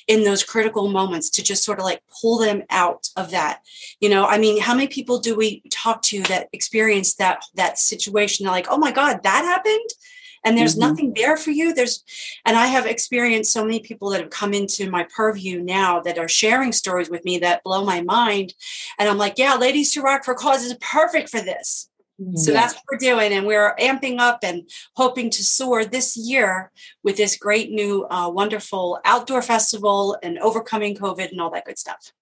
in 0.07 0.25
those 0.25 0.43
critical 0.43 0.89
moments 0.89 1.31
to 1.31 1.43
just 1.43 1.65
sort 1.65 1.79
of 1.79 1.85
like 1.85 2.03
pull 2.21 2.39
them 2.39 2.63
out 2.71 3.09
of 3.17 3.31
that 3.31 3.63
you 4.01 4.09
know 4.09 4.27
i 4.27 4.37
mean 4.37 4.61
how 4.61 4.75
many 4.75 4.89
people 4.89 5.21
do 5.21 5.37
we 5.37 5.63
talk 5.71 6.03
to 6.03 6.23
that 6.23 6.49
experience 6.53 7.15
that 7.15 7.45
that 7.55 7.79
situation 7.79 8.45
They're 8.45 8.53
like 8.53 8.67
oh 8.69 8.79
my 8.79 8.91
god 8.91 9.23
that 9.23 9.45
happened 9.45 9.89
and 10.45 10.57
there's 10.57 10.75
Mhm. 10.77 10.81
nothing 10.81 11.13
there 11.15 11.37
for 11.37 11.51
you 11.51 11.75
there's 11.75 12.03
and 12.45 12.57
i 12.57 12.67
have 12.67 12.87
experienced 12.87 13.53
so 13.53 13.65
many 13.65 13.81
people 13.81 14.11
that 14.11 14.21
have 14.21 14.31
come 14.31 14.55
into 14.55 14.91
my 14.91 15.05
purview 15.15 15.61
now 15.63 16.01
that 16.01 16.19
are 16.19 16.29
sharing 16.29 16.73
stories 16.73 17.11
with 17.11 17.25
me 17.25 17.39
that 17.39 17.63
blow 17.63 17.85
my 17.85 18.01
mind 18.01 18.55
and 18.99 19.09
i'm 19.09 19.19
like 19.19 19.35
yeah 19.39 19.55
ladies 19.55 19.93
who 19.93 20.03
rock 20.03 20.25
for 20.25 20.35
cause 20.35 20.65
is 20.65 20.75
perfect 20.81 21.29
for 21.29 21.41
this 21.41 21.89
so 22.37 22.53
that's 22.53 22.75
what 22.75 22.83
we're 22.93 22.99
doing 22.99 23.33
and 23.33 23.47
we're 23.47 23.75
amping 23.77 24.19
up 24.19 24.41
and 24.43 24.71
hoping 24.95 25.31
to 25.31 25.43
soar 25.43 25.87
this 25.87 26.19
year 26.19 26.71
with 27.03 27.17
this 27.17 27.35
great 27.37 27.71
new 27.71 28.07
uh, 28.11 28.29
wonderful 28.29 28.99
outdoor 29.07 29.41
festival 29.41 30.19
and 30.23 30.39
overcoming 30.41 30.95
covid 30.95 31.31
and 31.31 31.41
all 31.41 31.51
that 31.51 31.65
good 31.65 31.79
stuff 31.79 32.13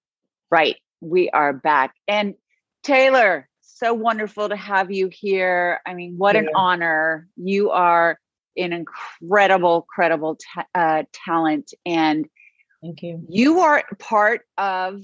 Right. 0.50 0.76
We 1.00 1.28
are 1.30 1.52
back. 1.52 1.94
And 2.06 2.34
Taylor, 2.82 3.48
so 3.78 3.94
wonderful 3.94 4.48
to 4.48 4.56
have 4.56 4.90
you 4.90 5.08
here. 5.08 5.80
I 5.86 5.94
mean, 5.94 6.14
what 6.16 6.36
an 6.36 6.48
honor. 6.54 7.28
You 7.36 7.70
are 7.70 8.18
an 8.56 8.72
incredible, 8.72 9.86
credible 9.88 10.38
ta- 10.54 10.66
uh, 10.74 11.04
talent, 11.12 11.72
and 11.86 12.28
Thank 12.82 13.02
you. 13.02 13.24
you 13.28 13.60
are 13.60 13.84
part 13.98 14.42
of 14.56 15.02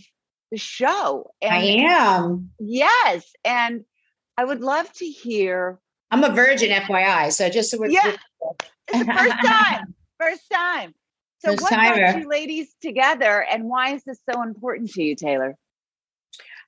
the 0.50 0.58
show. 0.58 1.30
And 1.40 1.54
I 1.54 1.62
am. 1.88 2.50
Yes. 2.58 3.24
And 3.44 3.84
I 4.37 4.44
would 4.44 4.60
love 4.60 4.92
to 4.94 5.06
hear. 5.06 5.78
I'm 6.10 6.24
a 6.24 6.32
virgin, 6.32 6.70
FYI. 6.70 7.32
So 7.32 7.48
just 7.48 7.70
so 7.70 7.78
we're 7.78 7.90
Yeah. 7.90 8.16
It's 8.88 9.06
the 9.06 9.12
first 9.12 9.46
time. 9.46 9.94
First 10.18 10.42
time. 10.52 10.94
So, 11.38 11.50
First 11.50 11.62
what 11.62 11.70
brought 11.70 12.18
you 12.18 12.28
ladies 12.28 12.74
together, 12.80 13.44
and 13.50 13.64
why 13.64 13.94
is 13.94 14.02
this 14.04 14.18
so 14.30 14.42
important 14.42 14.90
to 14.92 15.02
you, 15.02 15.14
Taylor? 15.14 15.56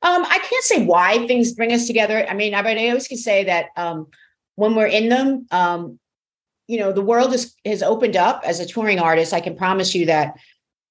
Um, 0.06 0.24
I 0.24 0.38
can't 0.38 0.64
say 0.64 0.84
why 0.84 1.26
things 1.26 1.52
bring 1.52 1.72
us 1.72 1.86
together. 1.86 2.18
I 2.30 2.34
mean, 2.34 2.54
I, 2.54 2.60
I 2.60 2.88
always 2.88 3.08
can 3.08 3.18
say 3.18 3.44
that 3.44 3.66
um, 3.76 4.06
when 4.54 4.74
we're 4.76 4.86
in 4.98 5.08
them, 5.08 5.46
um, 5.50 5.98
you 6.68 6.78
know, 6.78 6.92
the 6.92 7.02
world 7.02 7.32
is, 7.34 7.54
has 7.64 7.82
opened 7.82 8.16
up 8.16 8.42
as 8.44 8.60
a 8.60 8.66
touring 8.66 9.00
artist. 9.00 9.32
I 9.32 9.40
can 9.40 9.56
promise 9.56 9.94
you 9.96 10.06
that, 10.06 10.34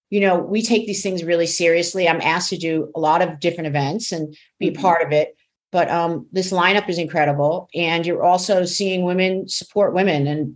you 0.09 0.19
know, 0.19 0.37
we 0.37 0.61
take 0.61 0.85
these 0.85 1.01
things 1.01 1.23
really 1.23 1.47
seriously. 1.47 2.07
I'm 2.07 2.21
asked 2.21 2.49
to 2.49 2.57
do 2.57 2.91
a 2.95 2.99
lot 2.99 3.21
of 3.21 3.39
different 3.39 3.67
events 3.67 4.11
and 4.11 4.35
be 4.59 4.71
Mhm. 4.71 4.81
part 4.81 5.01
of 5.05 5.11
it. 5.11 5.35
but 5.71 5.89
um, 5.89 6.25
this 6.31 6.51
lineup 6.53 6.87
is 6.87 6.97
incredible, 6.97 7.67
and 7.75 8.05
you're 8.05 8.23
also 8.23 8.63
seeing 8.63 9.03
women 9.03 9.49
support 9.49 9.93
women, 9.93 10.25
and 10.27 10.55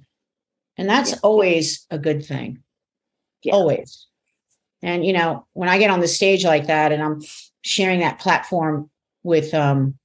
and 0.77 0.87
that's 0.89 1.11
yeah. 1.11 1.17
always 1.23 1.85
a 1.91 1.97
good 1.97 2.25
thing. 2.25 2.63
Yeah. 3.43 3.53
Always. 3.53 4.07
And 4.81 5.05
you 5.05 5.11
know, 5.11 5.45
when 5.53 5.67
I 5.67 5.77
get 5.77 5.89
on 5.89 5.99
the 5.99 6.07
stage 6.07 6.45
like 6.45 6.67
that, 6.67 6.93
and 6.93 7.03
I'm 7.03 7.21
sharing 7.61 7.99
that 7.99 8.19
platform 8.19 8.89
with 9.23 9.53
um, 9.53 9.97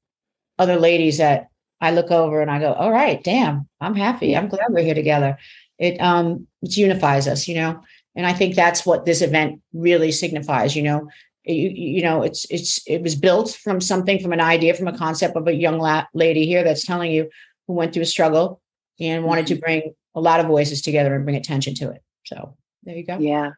other 0.58 0.76
ladies 0.76 1.18
that 1.18 1.48
I 1.80 1.90
look 1.90 2.10
over 2.10 2.40
and 2.40 2.50
I 2.50 2.60
go, 2.60 2.72
all 2.72 2.90
right, 2.90 3.22
damn, 3.22 3.68
I'm 3.80 3.94
happy. 3.94 4.36
I'm 4.36 4.48
glad 4.48 4.66
we're 4.70 4.84
here 4.84 4.94
together. 4.94 5.36
It 5.78 6.00
um 6.00 6.46
it 6.62 6.76
unifies 6.76 7.28
us, 7.28 7.48
you 7.48 7.56
know. 7.56 7.80
And 8.16 8.26
I 8.26 8.32
think 8.32 8.54
that's 8.54 8.86
what 8.86 9.04
this 9.04 9.22
event 9.22 9.60
really 9.72 10.12
signifies, 10.12 10.76
you 10.76 10.82
know. 10.82 11.08
You, 11.44 11.68
you 11.68 12.02
know, 12.02 12.22
it's 12.22 12.46
it's 12.48 12.80
it 12.86 13.02
was 13.02 13.14
built 13.14 13.50
from 13.62 13.80
something, 13.80 14.18
from 14.18 14.32
an 14.32 14.40
idea, 14.40 14.74
from 14.74 14.88
a 14.88 14.96
concept 14.96 15.36
of 15.36 15.46
a 15.46 15.52
young 15.52 15.78
la- 15.78 16.06
lady 16.14 16.46
here 16.46 16.64
that's 16.64 16.86
telling 16.86 17.12
you 17.12 17.28
who 17.66 17.74
went 17.74 17.92
through 17.92 18.04
a 18.04 18.06
struggle 18.06 18.62
and 18.98 19.24
wanted 19.24 19.46
to 19.48 19.54
mm-hmm. 19.54 19.64
bring 19.64 19.94
a 20.14 20.20
lot 20.20 20.40
of 20.40 20.46
voices 20.46 20.80
together 20.80 21.14
and 21.14 21.24
bring 21.24 21.36
attention 21.36 21.74
to 21.74 21.90
it. 21.90 22.02
So 22.24 22.56
there 22.84 22.96
you 22.96 23.04
go. 23.04 23.18
Yeah. 23.18 23.50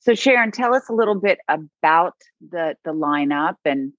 So 0.00 0.14
Sharon, 0.14 0.50
tell 0.52 0.74
us 0.74 0.88
a 0.88 0.92
little 0.92 1.14
bit 1.14 1.38
about 1.48 2.14
the 2.50 2.76
the 2.84 2.92
lineup 2.92 3.56
and 3.64 3.92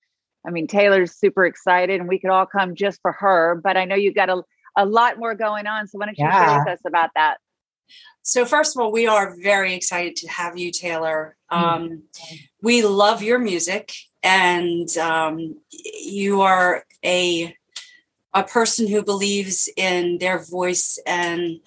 I 0.48 0.52
mean, 0.52 0.68
Taylor's 0.68 1.14
super 1.16 1.46
excited 1.46 2.00
and 2.00 2.08
we 2.08 2.18
could 2.20 2.30
all 2.30 2.46
come 2.46 2.74
just 2.74 3.02
for 3.02 3.12
her, 3.12 3.60
but 3.62 3.76
I 3.76 3.86
know 3.86 3.96
you've 3.96 4.16
got 4.16 4.30
a, 4.30 4.42
a 4.78 4.86
lot 4.86 5.20
more 5.20 5.36
going 5.36 5.68
on. 5.68 5.88
So 5.88 5.98
why 6.00 6.06
don't 6.06 6.18
you 6.18 6.26
yeah. 6.26 6.46
share 6.46 6.60
with 6.60 6.74
us 6.74 6.80
about 6.88 7.10
that? 7.16 7.38
So 8.22 8.46
first 8.46 8.76
of 8.76 8.82
all, 8.82 8.92
we 8.92 9.08
are 9.08 9.36
very 9.42 9.74
excited 9.74 10.16
to 10.18 10.28
have 10.30 10.58
you, 10.58 10.72
Taylor. 10.72 11.36
Um, 11.50 12.04
We 12.62 12.84
love 12.84 13.24
your 13.24 13.40
music, 13.40 13.94
and 14.22 14.96
um, 14.98 15.58
you 15.72 16.42
are 16.42 16.86
a 17.04 17.56
a 18.34 18.44
person 18.44 18.88
who 18.88 19.02
believes 19.02 19.70
in 19.76 20.20
their 20.20 20.38
voice 20.38 21.00
and 21.08 21.62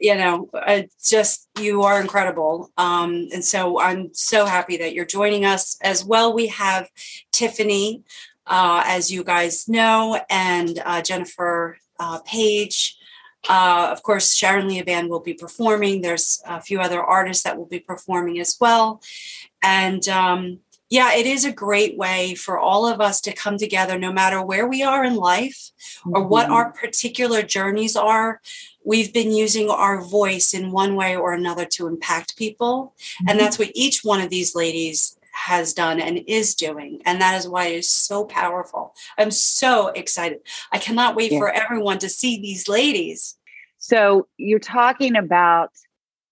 you 0.00 0.16
know, 0.16 0.48
just 1.04 1.48
you 1.60 1.82
are 1.82 2.00
incredible. 2.00 2.70
Um, 2.78 3.28
and 3.32 3.44
so 3.44 3.78
I'm 3.78 4.14
so 4.14 4.46
happy 4.46 4.78
that 4.78 4.94
you're 4.94 5.04
joining 5.04 5.44
us 5.44 5.76
as 5.82 6.04
well. 6.04 6.32
We 6.32 6.46
have 6.48 6.88
Tiffany, 7.32 8.02
uh, 8.46 8.82
as 8.86 9.12
you 9.12 9.22
guys 9.22 9.68
know, 9.68 10.18
and 10.30 10.80
uh, 10.84 11.02
Jennifer 11.02 11.76
uh, 11.98 12.20
Paige. 12.20 12.96
Uh, 13.48 13.88
of 13.90 14.02
course, 14.02 14.34
Sharon 14.34 14.68
Leoban 14.68 15.08
will 15.08 15.20
be 15.20 15.34
performing. 15.34 16.00
There's 16.00 16.42
a 16.46 16.60
few 16.60 16.80
other 16.80 17.02
artists 17.02 17.44
that 17.44 17.56
will 17.58 17.66
be 17.66 17.80
performing 17.80 18.40
as 18.40 18.56
well. 18.60 19.02
And 19.62 20.06
um, 20.08 20.60
yeah, 20.90 21.14
it 21.14 21.26
is 21.26 21.44
a 21.44 21.52
great 21.52 21.96
way 21.96 22.34
for 22.34 22.58
all 22.58 22.86
of 22.86 23.00
us 23.00 23.20
to 23.22 23.32
come 23.32 23.56
together, 23.56 23.98
no 23.98 24.12
matter 24.12 24.42
where 24.42 24.66
we 24.66 24.82
are 24.82 25.04
in 25.04 25.14
life 25.14 25.70
or 26.04 26.26
what 26.26 26.44
mm-hmm. 26.44 26.54
our 26.54 26.72
particular 26.72 27.42
journeys 27.42 27.96
are 27.96 28.40
we've 28.84 29.12
been 29.12 29.30
using 29.30 29.68
our 29.68 30.02
voice 30.02 30.54
in 30.54 30.72
one 30.72 30.96
way 30.96 31.16
or 31.16 31.32
another 31.32 31.64
to 31.64 31.86
impact 31.86 32.36
people. 32.36 32.94
Mm-hmm. 32.98 33.28
And 33.28 33.40
that's 33.40 33.58
what 33.58 33.70
each 33.74 34.02
one 34.02 34.20
of 34.20 34.30
these 34.30 34.54
ladies 34.54 35.16
has 35.32 35.72
done 35.72 36.00
and 36.00 36.20
is 36.26 36.54
doing. 36.54 37.00
And 37.06 37.20
that 37.20 37.38
is 37.38 37.48
why 37.48 37.66
it 37.66 37.78
is 37.78 37.90
so 37.90 38.24
powerful. 38.24 38.94
I'm 39.16 39.30
so 39.30 39.88
excited. 39.88 40.40
I 40.72 40.78
cannot 40.78 41.14
wait 41.14 41.32
yeah. 41.32 41.38
for 41.38 41.50
everyone 41.50 41.98
to 41.98 42.08
see 42.08 42.40
these 42.40 42.68
ladies. 42.68 43.36
So 43.78 44.28
you're 44.36 44.58
talking 44.58 45.16
about 45.16 45.70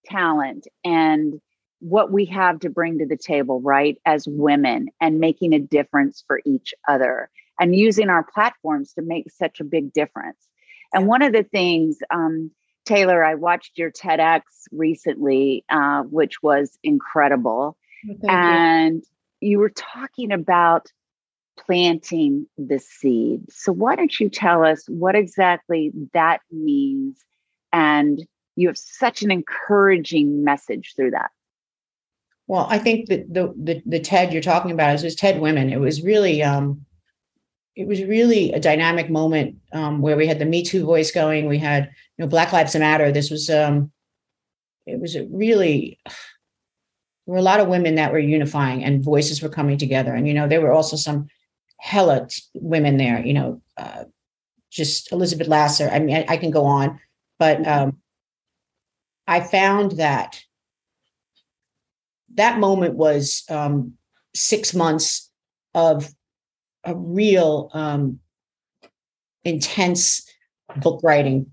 talent 0.05 0.67
and 0.83 1.41
what 1.79 2.11
we 2.11 2.25
have 2.25 2.59
to 2.59 2.69
bring 2.69 2.99
to 2.99 3.05
the 3.05 3.17
table, 3.17 3.61
right, 3.61 3.97
as 4.05 4.27
women 4.27 4.89
and 4.99 5.19
making 5.19 5.53
a 5.53 5.59
difference 5.59 6.23
for 6.27 6.41
each 6.45 6.73
other 6.87 7.29
and 7.59 7.75
using 7.75 8.09
our 8.09 8.23
platforms 8.23 8.93
to 8.93 9.01
make 9.01 9.31
such 9.31 9.59
a 9.59 9.63
big 9.63 9.93
difference. 9.93 10.47
And 10.93 11.07
one 11.07 11.21
of 11.21 11.33
the 11.33 11.43
things, 11.43 11.99
um, 12.09 12.51
Taylor, 12.85 13.23
I 13.23 13.35
watched 13.35 13.77
your 13.77 13.91
TEDx 13.91 14.41
recently, 14.71 15.63
uh, 15.69 16.03
which 16.03 16.41
was 16.41 16.77
incredible. 16.83 17.77
and 18.27 19.03
you. 19.39 19.51
you 19.51 19.59
were 19.59 19.69
talking 19.69 20.31
about 20.31 20.91
planting 21.57 22.47
the 22.57 22.79
seed. 22.79 23.51
So, 23.51 23.71
why 23.71 23.95
don't 23.95 24.19
you 24.19 24.29
tell 24.29 24.63
us 24.63 24.85
what 24.87 25.15
exactly 25.15 25.91
that 26.13 26.39
means? 26.51 27.19
And 27.71 28.25
you 28.55 28.67
have 28.67 28.77
such 28.77 29.21
an 29.21 29.31
encouraging 29.31 30.43
message 30.43 30.93
through 30.95 31.11
that. 31.11 31.29
Well, 32.49 32.67
I 32.69 32.79
think 32.79 33.07
that 33.07 33.33
the 33.33 33.53
the, 33.55 33.81
the 33.85 33.99
TED 34.01 34.33
you're 34.33 34.41
talking 34.41 34.71
about 34.71 34.95
is 34.95 35.03
was 35.03 35.15
TED 35.15 35.39
Women. 35.39 35.71
It 35.71 35.79
was 35.79 36.03
really 36.03 36.43
um, 36.43 36.85
it 37.79 37.87
was 37.87 38.03
really 38.03 38.51
a 38.51 38.59
dynamic 38.59 39.09
moment 39.09 39.55
um, 39.71 40.01
where 40.01 40.17
we 40.17 40.27
had 40.27 40.37
the 40.37 40.45
Me 40.45 40.63
Too 40.63 40.83
voice 40.83 41.11
going. 41.11 41.47
We 41.47 41.57
had, 41.57 41.85
you 42.17 42.25
know, 42.25 42.27
Black 42.27 42.51
Lives 42.51 42.75
Matter. 42.75 43.09
This 43.09 43.31
was, 43.31 43.49
um, 43.49 43.89
it 44.85 44.99
was 44.99 45.15
really, 45.31 45.97
there 46.05 46.13
were 47.25 47.37
a 47.37 47.41
lot 47.41 47.61
of 47.61 47.69
women 47.69 47.95
that 47.95 48.11
were 48.11 48.19
unifying 48.19 48.83
and 48.83 49.01
voices 49.01 49.41
were 49.41 49.47
coming 49.47 49.77
together. 49.77 50.13
And, 50.13 50.27
you 50.27 50.33
know, 50.33 50.45
there 50.45 50.59
were 50.59 50.73
also 50.73 50.97
some 50.97 51.29
hella 51.79 52.27
t- 52.27 52.41
women 52.53 52.97
there, 52.97 53.25
you 53.25 53.33
know, 53.33 53.61
uh, 53.77 54.03
just 54.69 55.13
Elizabeth 55.13 55.47
Lesser. 55.47 55.87
I 55.89 55.99
mean, 55.99 56.17
I, 56.17 56.25
I 56.33 56.37
can 56.37 56.51
go 56.51 56.65
on, 56.65 56.99
but 57.37 57.65
um, 57.65 57.99
I 59.25 59.39
found 59.39 59.93
that 59.93 60.43
that 62.35 62.59
moment 62.59 62.95
was 62.95 63.43
um, 63.49 63.93
six 64.35 64.73
months 64.73 65.29
of 65.73 66.09
a 66.83 66.95
real 66.95 67.69
um, 67.73 68.19
intense 69.43 70.27
book 70.77 71.01
writing 71.03 71.47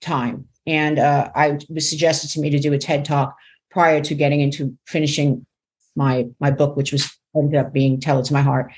time. 0.00 0.46
And 0.66 0.98
uh, 0.98 1.30
I 1.34 1.58
was 1.68 1.88
suggested 1.88 2.28
to 2.30 2.40
me 2.40 2.50
to 2.50 2.58
do 2.58 2.72
a 2.72 2.78
TED 2.78 3.04
talk 3.04 3.36
prior 3.70 4.00
to 4.02 4.14
getting 4.14 4.40
into 4.40 4.76
finishing 4.86 5.46
my 5.96 6.26
my 6.40 6.50
book, 6.50 6.76
which 6.76 6.92
was 6.92 7.10
ended 7.34 7.58
up 7.58 7.72
being 7.72 7.98
"Tell 8.00 8.18
It 8.20 8.26
to 8.26 8.32
My 8.32 8.42
Heart," 8.42 8.72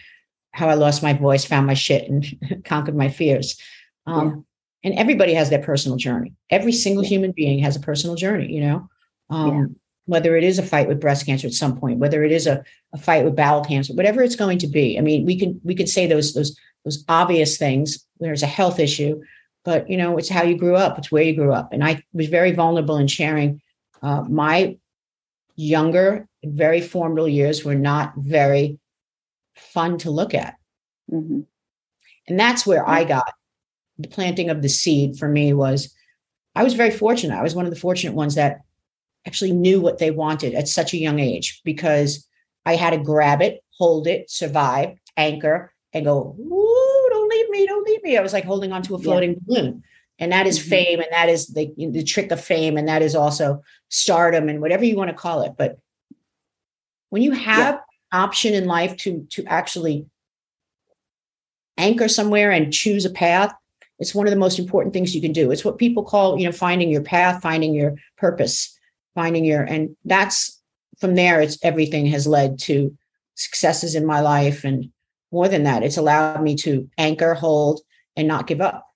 how 0.52 0.68
I 0.68 0.74
lost 0.74 1.02
my 1.02 1.12
voice, 1.12 1.44
found 1.44 1.66
my 1.66 1.74
shit, 1.74 2.08
and 2.08 2.64
conquered 2.64 2.96
my 2.96 3.08
fears. 3.08 3.60
Um, 4.06 4.26
yeah. 4.26 4.90
And 4.90 4.98
everybody 4.98 5.32
has 5.34 5.50
their 5.50 5.62
personal 5.62 5.96
journey. 5.96 6.34
Every 6.50 6.72
single 6.72 7.02
yeah. 7.04 7.08
human 7.08 7.32
being 7.32 7.58
has 7.60 7.76
a 7.76 7.80
personal 7.80 8.16
journey. 8.16 8.52
You 8.52 8.60
know, 8.60 8.88
um, 9.30 9.76
whether 10.06 10.36
it 10.36 10.44
is 10.44 10.58
a 10.58 10.62
fight 10.62 10.88
with 10.88 11.00
breast 11.00 11.24
cancer 11.26 11.46
at 11.46 11.54
some 11.54 11.76
point, 11.78 11.98
whether 11.98 12.24
it 12.24 12.32
is 12.32 12.46
a, 12.46 12.62
a 12.92 12.98
fight 12.98 13.24
with 13.24 13.36
bowel 13.36 13.64
cancer, 13.64 13.94
whatever 13.94 14.22
it's 14.22 14.36
going 14.36 14.58
to 14.58 14.66
be. 14.66 14.98
I 14.98 15.00
mean, 15.00 15.24
we 15.24 15.38
can 15.38 15.60
we 15.64 15.74
can 15.74 15.86
say 15.86 16.06
those 16.06 16.34
those 16.34 16.58
those 16.84 17.04
obvious 17.08 17.56
things. 17.56 18.04
There's 18.20 18.42
a 18.42 18.46
health 18.46 18.78
issue, 18.78 19.22
but 19.64 19.88
you 19.88 19.96
know, 19.96 20.18
it's 20.18 20.28
how 20.28 20.42
you 20.42 20.56
grew 20.56 20.76
up. 20.76 20.98
It's 20.98 21.10
where 21.10 21.22
you 21.22 21.34
grew 21.34 21.52
up. 21.52 21.72
And 21.72 21.82
I 21.82 22.02
was 22.12 22.28
very 22.28 22.52
vulnerable 22.52 22.98
in 22.98 23.06
sharing 23.06 23.60
uh, 24.02 24.22
my 24.22 24.76
younger, 25.56 26.28
very 26.44 26.80
formative 26.80 27.30
years 27.30 27.64
were 27.64 27.74
not 27.74 28.12
very 28.16 28.78
fun 29.54 29.98
to 29.98 30.10
look 30.10 30.34
at. 30.34 30.56
Mm-hmm. 31.10 31.40
And 32.28 32.40
that's 32.40 32.66
where 32.66 32.88
I 32.88 33.04
got 33.04 33.32
the 33.98 34.08
planting 34.08 34.50
of 34.50 34.62
the 34.62 34.68
seed 34.68 35.16
for 35.16 35.28
me 35.28 35.52
was 35.52 35.94
I 36.54 36.64
was 36.64 36.74
very 36.74 36.90
fortunate. 36.90 37.36
I 37.36 37.42
was 37.42 37.54
one 37.54 37.64
of 37.64 37.72
the 37.72 37.80
fortunate 37.80 38.14
ones 38.14 38.34
that 38.34 38.60
actually 39.26 39.52
knew 39.52 39.80
what 39.80 39.98
they 39.98 40.10
wanted 40.10 40.54
at 40.54 40.68
such 40.68 40.92
a 40.92 40.98
young 40.98 41.18
age 41.18 41.60
because 41.64 42.26
I 42.66 42.76
had 42.76 42.90
to 42.90 42.98
grab 42.98 43.42
it, 43.42 43.62
hold 43.70 44.06
it, 44.06 44.30
survive, 44.30 44.96
anchor, 45.16 45.72
and 45.92 46.04
go, 46.04 46.36
Ooh, 46.38 47.06
don't 47.10 47.28
leave 47.28 47.50
me, 47.50 47.66
don't 47.66 47.86
leave 47.86 48.02
me. 48.02 48.16
I 48.16 48.22
was 48.22 48.32
like 48.32 48.44
holding 48.44 48.72
onto 48.72 48.94
a 48.94 48.98
floating 48.98 49.34
yeah. 49.34 49.38
balloon. 49.46 49.82
And 50.18 50.30
that 50.32 50.46
is 50.46 50.58
mm-hmm. 50.58 50.68
fame, 50.68 51.00
and 51.00 51.08
that 51.10 51.28
is 51.28 51.48
the, 51.48 51.72
the 51.76 52.04
trick 52.04 52.30
of 52.30 52.40
fame, 52.40 52.76
and 52.76 52.86
that 52.86 53.02
is 53.02 53.16
also 53.16 53.62
stardom 53.88 54.48
and 54.48 54.60
whatever 54.60 54.84
you 54.84 54.96
want 54.96 55.10
to 55.10 55.16
call 55.16 55.42
it. 55.42 55.54
But 55.58 55.78
when 57.10 57.22
you 57.22 57.32
have 57.32 57.74
yeah. 57.74 58.20
option 58.20 58.54
in 58.54 58.66
life 58.66 58.96
to 58.98 59.26
to 59.30 59.44
actually 59.46 60.06
anchor 61.76 62.08
somewhere 62.08 62.52
and 62.52 62.72
choose 62.72 63.04
a 63.04 63.10
path, 63.10 63.52
it's 63.98 64.14
one 64.14 64.26
of 64.26 64.30
the 64.30 64.38
most 64.38 64.58
important 64.58 64.92
things 64.92 65.14
you 65.14 65.20
can 65.20 65.32
do. 65.32 65.50
It's 65.50 65.64
what 65.64 65.78
people 65.78 66.04
call, 66.04 66.38
you 66.38 66.46
know, 66.46 66.52
finding 66.52 66.90
your 66.90 67.02
path, 67.02 67.42
finding 67.42 67.74
your 67.74 67.94
purpose 68.16 68.73
finding 69.14 69.44
your 69.44 69.62
and 69.62 69.96
that's 70.04 70.60
from 70.98 71.14
there 71.14 71.40
it's 71.40 71.58
everything 71.62 72.06
has 72.06 72.26
led 72.26 72.58
to 72.58 72.96
successes 73.34 73.94
in 73.94 74.06
my 74.06 74.20
life 74.20 74.64
and 74.64 74.90
more 75.34 75.48
than 75.48 75.64
that. 75.64 75.82
It's 75.82 75.96
allowed 75.96 76.42
me 76.42 76.54
to 76.56 76.88
anchor 76.96 77.34
hold 77.34 77.80
and 78.16 78.28
not 78.28 78.46
give 78.46 78.60
up. 78.60 78.86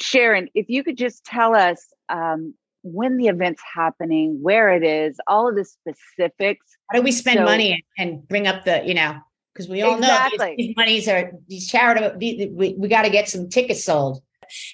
Sharon 0.00 0.48
if 0.54 0.68
you 0.68 0.84
could 0.84 0.98
just 0.98 1.24
tell 1.24 1.54
us 1.54 1.86
um, 2.10 2.54
when 2.82 3.16
the 3.16 3.28
event's 3.28 3.62
happening 3.74 4.38
where 4.42 4.70
it 4.70 4.84
is 4.84 5.16
all 5.26 5.48
of 5.48 5.56
the 5.56 5.64
specifics. 5.64 6.66
How 6.90 6.98
do 6.98 7.02
we 7.02 7.10
spend 7.10 7.38
so, 7.38 7.44
money 7.44 7.84
and 7.96 8.26
bring 8.28 8.46
up 8.46 8.64
the 8.64 8.86
you 8.86 8.94
know 8.94 9.18
because 9.52 9.68
we 9.68 9.80
all 9.80 9.96
exactly. 9.96 10.38
know 10.38 10.54
these, 10.56 10.66
these 10.66 10.76
monies 10.76 11.08
are 11.08 11.32
these 11.48 11.66
charitable 11.66 12.18
we, 12.18 12.74
we 12.78 12.88
got 12.88 13.02
to 13.02 13.10
get 13.10 13.28
some 13.28 13.48
tickets 13.48 13.82
sold 13.82 14.22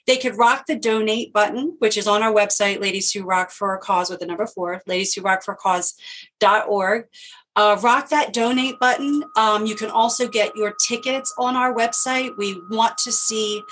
They 0.06 0.16
could 0.16 0.38
rock 0.38 0.66
the 0.66 0.76
donate 0.76 1.32
button, 1.32 1.76
which 1.78 1.96
is 1.96 2.06
on 2.06 2.22
our 2.22 2.32
website, 2.32 2.80
Ladies 2.80 3.10
Who 3.12 3.24
Rock 3.24 3.50
for 3.50 3.74
a 3.74 3.78
Cause 3.78 4.10
with 4.10 4.20
the 4.20 4.26
number 4.26 4.46
four, 4.46 4.82
ladies 4.86 5.14
who 5.14 5.22
rock 5.22 5.42
for 5.42 5.54
cause.org. 5.54 7.06
Uh, 7.56 7.78
rock 7.82 8.08
that 8.08 8.32
donate 8.32 8.80
button. 8.80 9.22
Um, 9.36 9.64
you 9.64 9.76
can 9.76 9.90
also 9.90 10.26
get 10.26 10.56
your 10.56 10.74
tickets 10.88 11.32
on 11.38 11.54
our 11.54 11.72
website. 11.72 12.36
We 12.36 12.60
want 12.68 12.98
to 12.98 13.12
see 13.12 13.62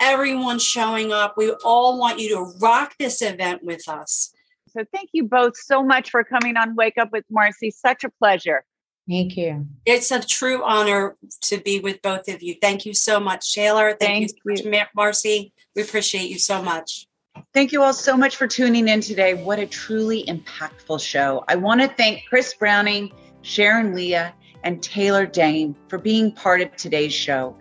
everyone 0.00 0.58
showing 0.58 1.12
up. 1.12 1.36
We 1.36 1.50
all 1.64 1.98
want 1.98 2.20
you 2.20 2.28
to 2.30 2.58
rock 2.60 2.94
this 2.98 3.22
event 3.22 3.64
with 3.64 3.88
us. 3.88 4.32
So 4.68 4.84
thank 4.92 5.10
you 5.12 5.24
both 5.24 5.56
so 5.56 5.82
much 5.82 6.10
for 6.10 6.24
coming 6.24 6.56
on 6.56 6.74
Wake 6.74 6.98
Up 6.98 7.10
with 7.12 7.24
Marci. 7.30 7.72
Such 7.72 8.04
a 8.04 8.10
pleasure. 8.10 8.64
Thank 9.08 9.36
you. 9.36 9.66
It's 9.84 10.10
a 10.10 10.24
true 10.24 10.64
honor 10.64 11.16
to 11.42 11.58
be 11.58 11.80
with 11.80 12.00
both 12.00 12.28
of 12.28 12.42
you. 12.42 12.56
Thank 12.60 12.86
you 12.86 12.94
so 12.94 13.20
much, 13.20 13.54
Taylor. 13.54 13.90
Thank, 14.00 14.30
Thank 14.30 14.60
you, 14.62 14.70
you, 14.70 14.82
Marci. 14.96 15.52
We 15.76 15.82
appreciate 15.82 16.30
you 16.30 16.38
so 16.38 16.62
much. 16.62 17.06
Thank 17.52 17.72
you 17.72 17.82
all 17.82 17.92
so 17.92 18.16
much 18.16 18.36
for 18.36 18.46
tuning 18.46 18.88
in 18.88 19.00
today. 19.00 19.34
What 19.34 19.58
a 19.58 19.66
truly 19.66 20.24
impactful 20.24 21.00
show. 21.00 21.44
I 21.48 21.56
want 21.56 21.80
to 21.80 21.88
thank 21.88 22.24
Chris 22.28 22.54
Browning, 22.54 23.12
Sharon 23.42 23.94
Lia, 23.94 24.32
and 24.62 24.82
Taylor 24.82 25.26
Dayne 25.26 25.76
for 25.88 25.98
being 25.98 26.32
part 26.32 26.62
of 26.62 26.74
today's 26.76 27.12
show. 27.12 27.56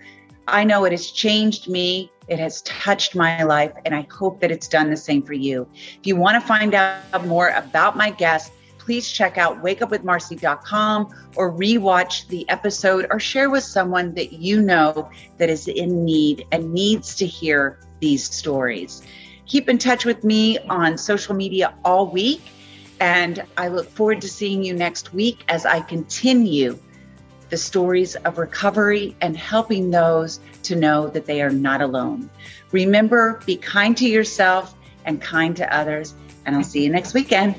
I 0.48 0.64
know 0.64 0.86
it 0.86 0.92
has 0.92 1.12
changed 1.12 1.70
me, 1.70 2.12
it 2.28 2.40
has 2.40 2.62
touched 2.62 3.16
my 3.16 3.44
life, 3.44 3.72
and 3.86 3.94
I 3.94 4.08
hope 4.12 4.40
that 4.42 4.52
it's 4.52 4.68
done 4.68 4.90
the 4.90 4.98
same 4.98 5.24
for 5.24 5.34
you. 5.34 5.68
If 6.00 6.08
you 6.08 6.16
want 6.16 6.42
to 6.42 6.48
find 6.48 6.74
out 6.74 7.26
more 7.26 7.50
about 7.50 7.98
my 7.98 8.12
guests, 8.12 8.52
please 8.84 9.10
check 9.10 9.38
out 9.38 9.64
wakeupwithmarci.com 9.64 11.08
or 11.38 11.54
rewatch 11.54 12.28
the 12.28 12.48
episode 12.50 13.08
or 13.10 13.20
share 13.20 13.50
with 13.50 13.64
someone 13.64 14.14
that 14.16 14.34
you 14.34 14.62
know 14.62 15.10
that 15.38 15.50
is 15.50 15.68
in 15.68 16.04
need 16.04 16.46
and 16.52 16.74
needs 16.74 17.16
to 17.16 17.26
hear 17.26 17.80
these 18.02 18.30
stories. 18.30 19.02
Keep 19.46 19.70
in 19.70 19.78
touch 19.78 20.04
with 20.04 20.24
me 20.24 20.60
on 20.70 20.98
social 20.98 21.34
media 21.34 21.74
all 21.86 22.08
week. 22.08 22.42
And 23.00 23.44
I 23.58 23.70
look 23.70 23.90
forward 23.90 24.22
to 24.22 24.28
seeing 24.28 24.64
you 24.64 24.74
next 24.74 25.14
week 25.14 25.44
as 25.48 25.66
I 25.66 25.80
continue 25.80 26.78
the 27.50 27.58
stories 27.58 28.16
of 28.16 28.38
recovery 28.38 29.16
and 29.22 29.38
helping 29.38 29.92
those 29.92 30.40
to 30.64 30.76
know 30.76 31.08
that 31.08 31.26
they 31.26 31.42
are 31.42 31.52
not 31.52 31.82
alone. 31.82 32.30
Remember, 32.72 33.42
be 33.46 33.56
kind 33.56 33.96
to 33.98 34.08
yourself 34.08 34.76
and 35.06 35.22
kind 35.22 35.56
to 35.58 35.76
others. 35.76 36.16
And 36.46 36.56
I'll 36.56 36.64
see 36.64 36.84
you 36.84 36.90
next 36.90 37.14
weekend. 37.14 37.56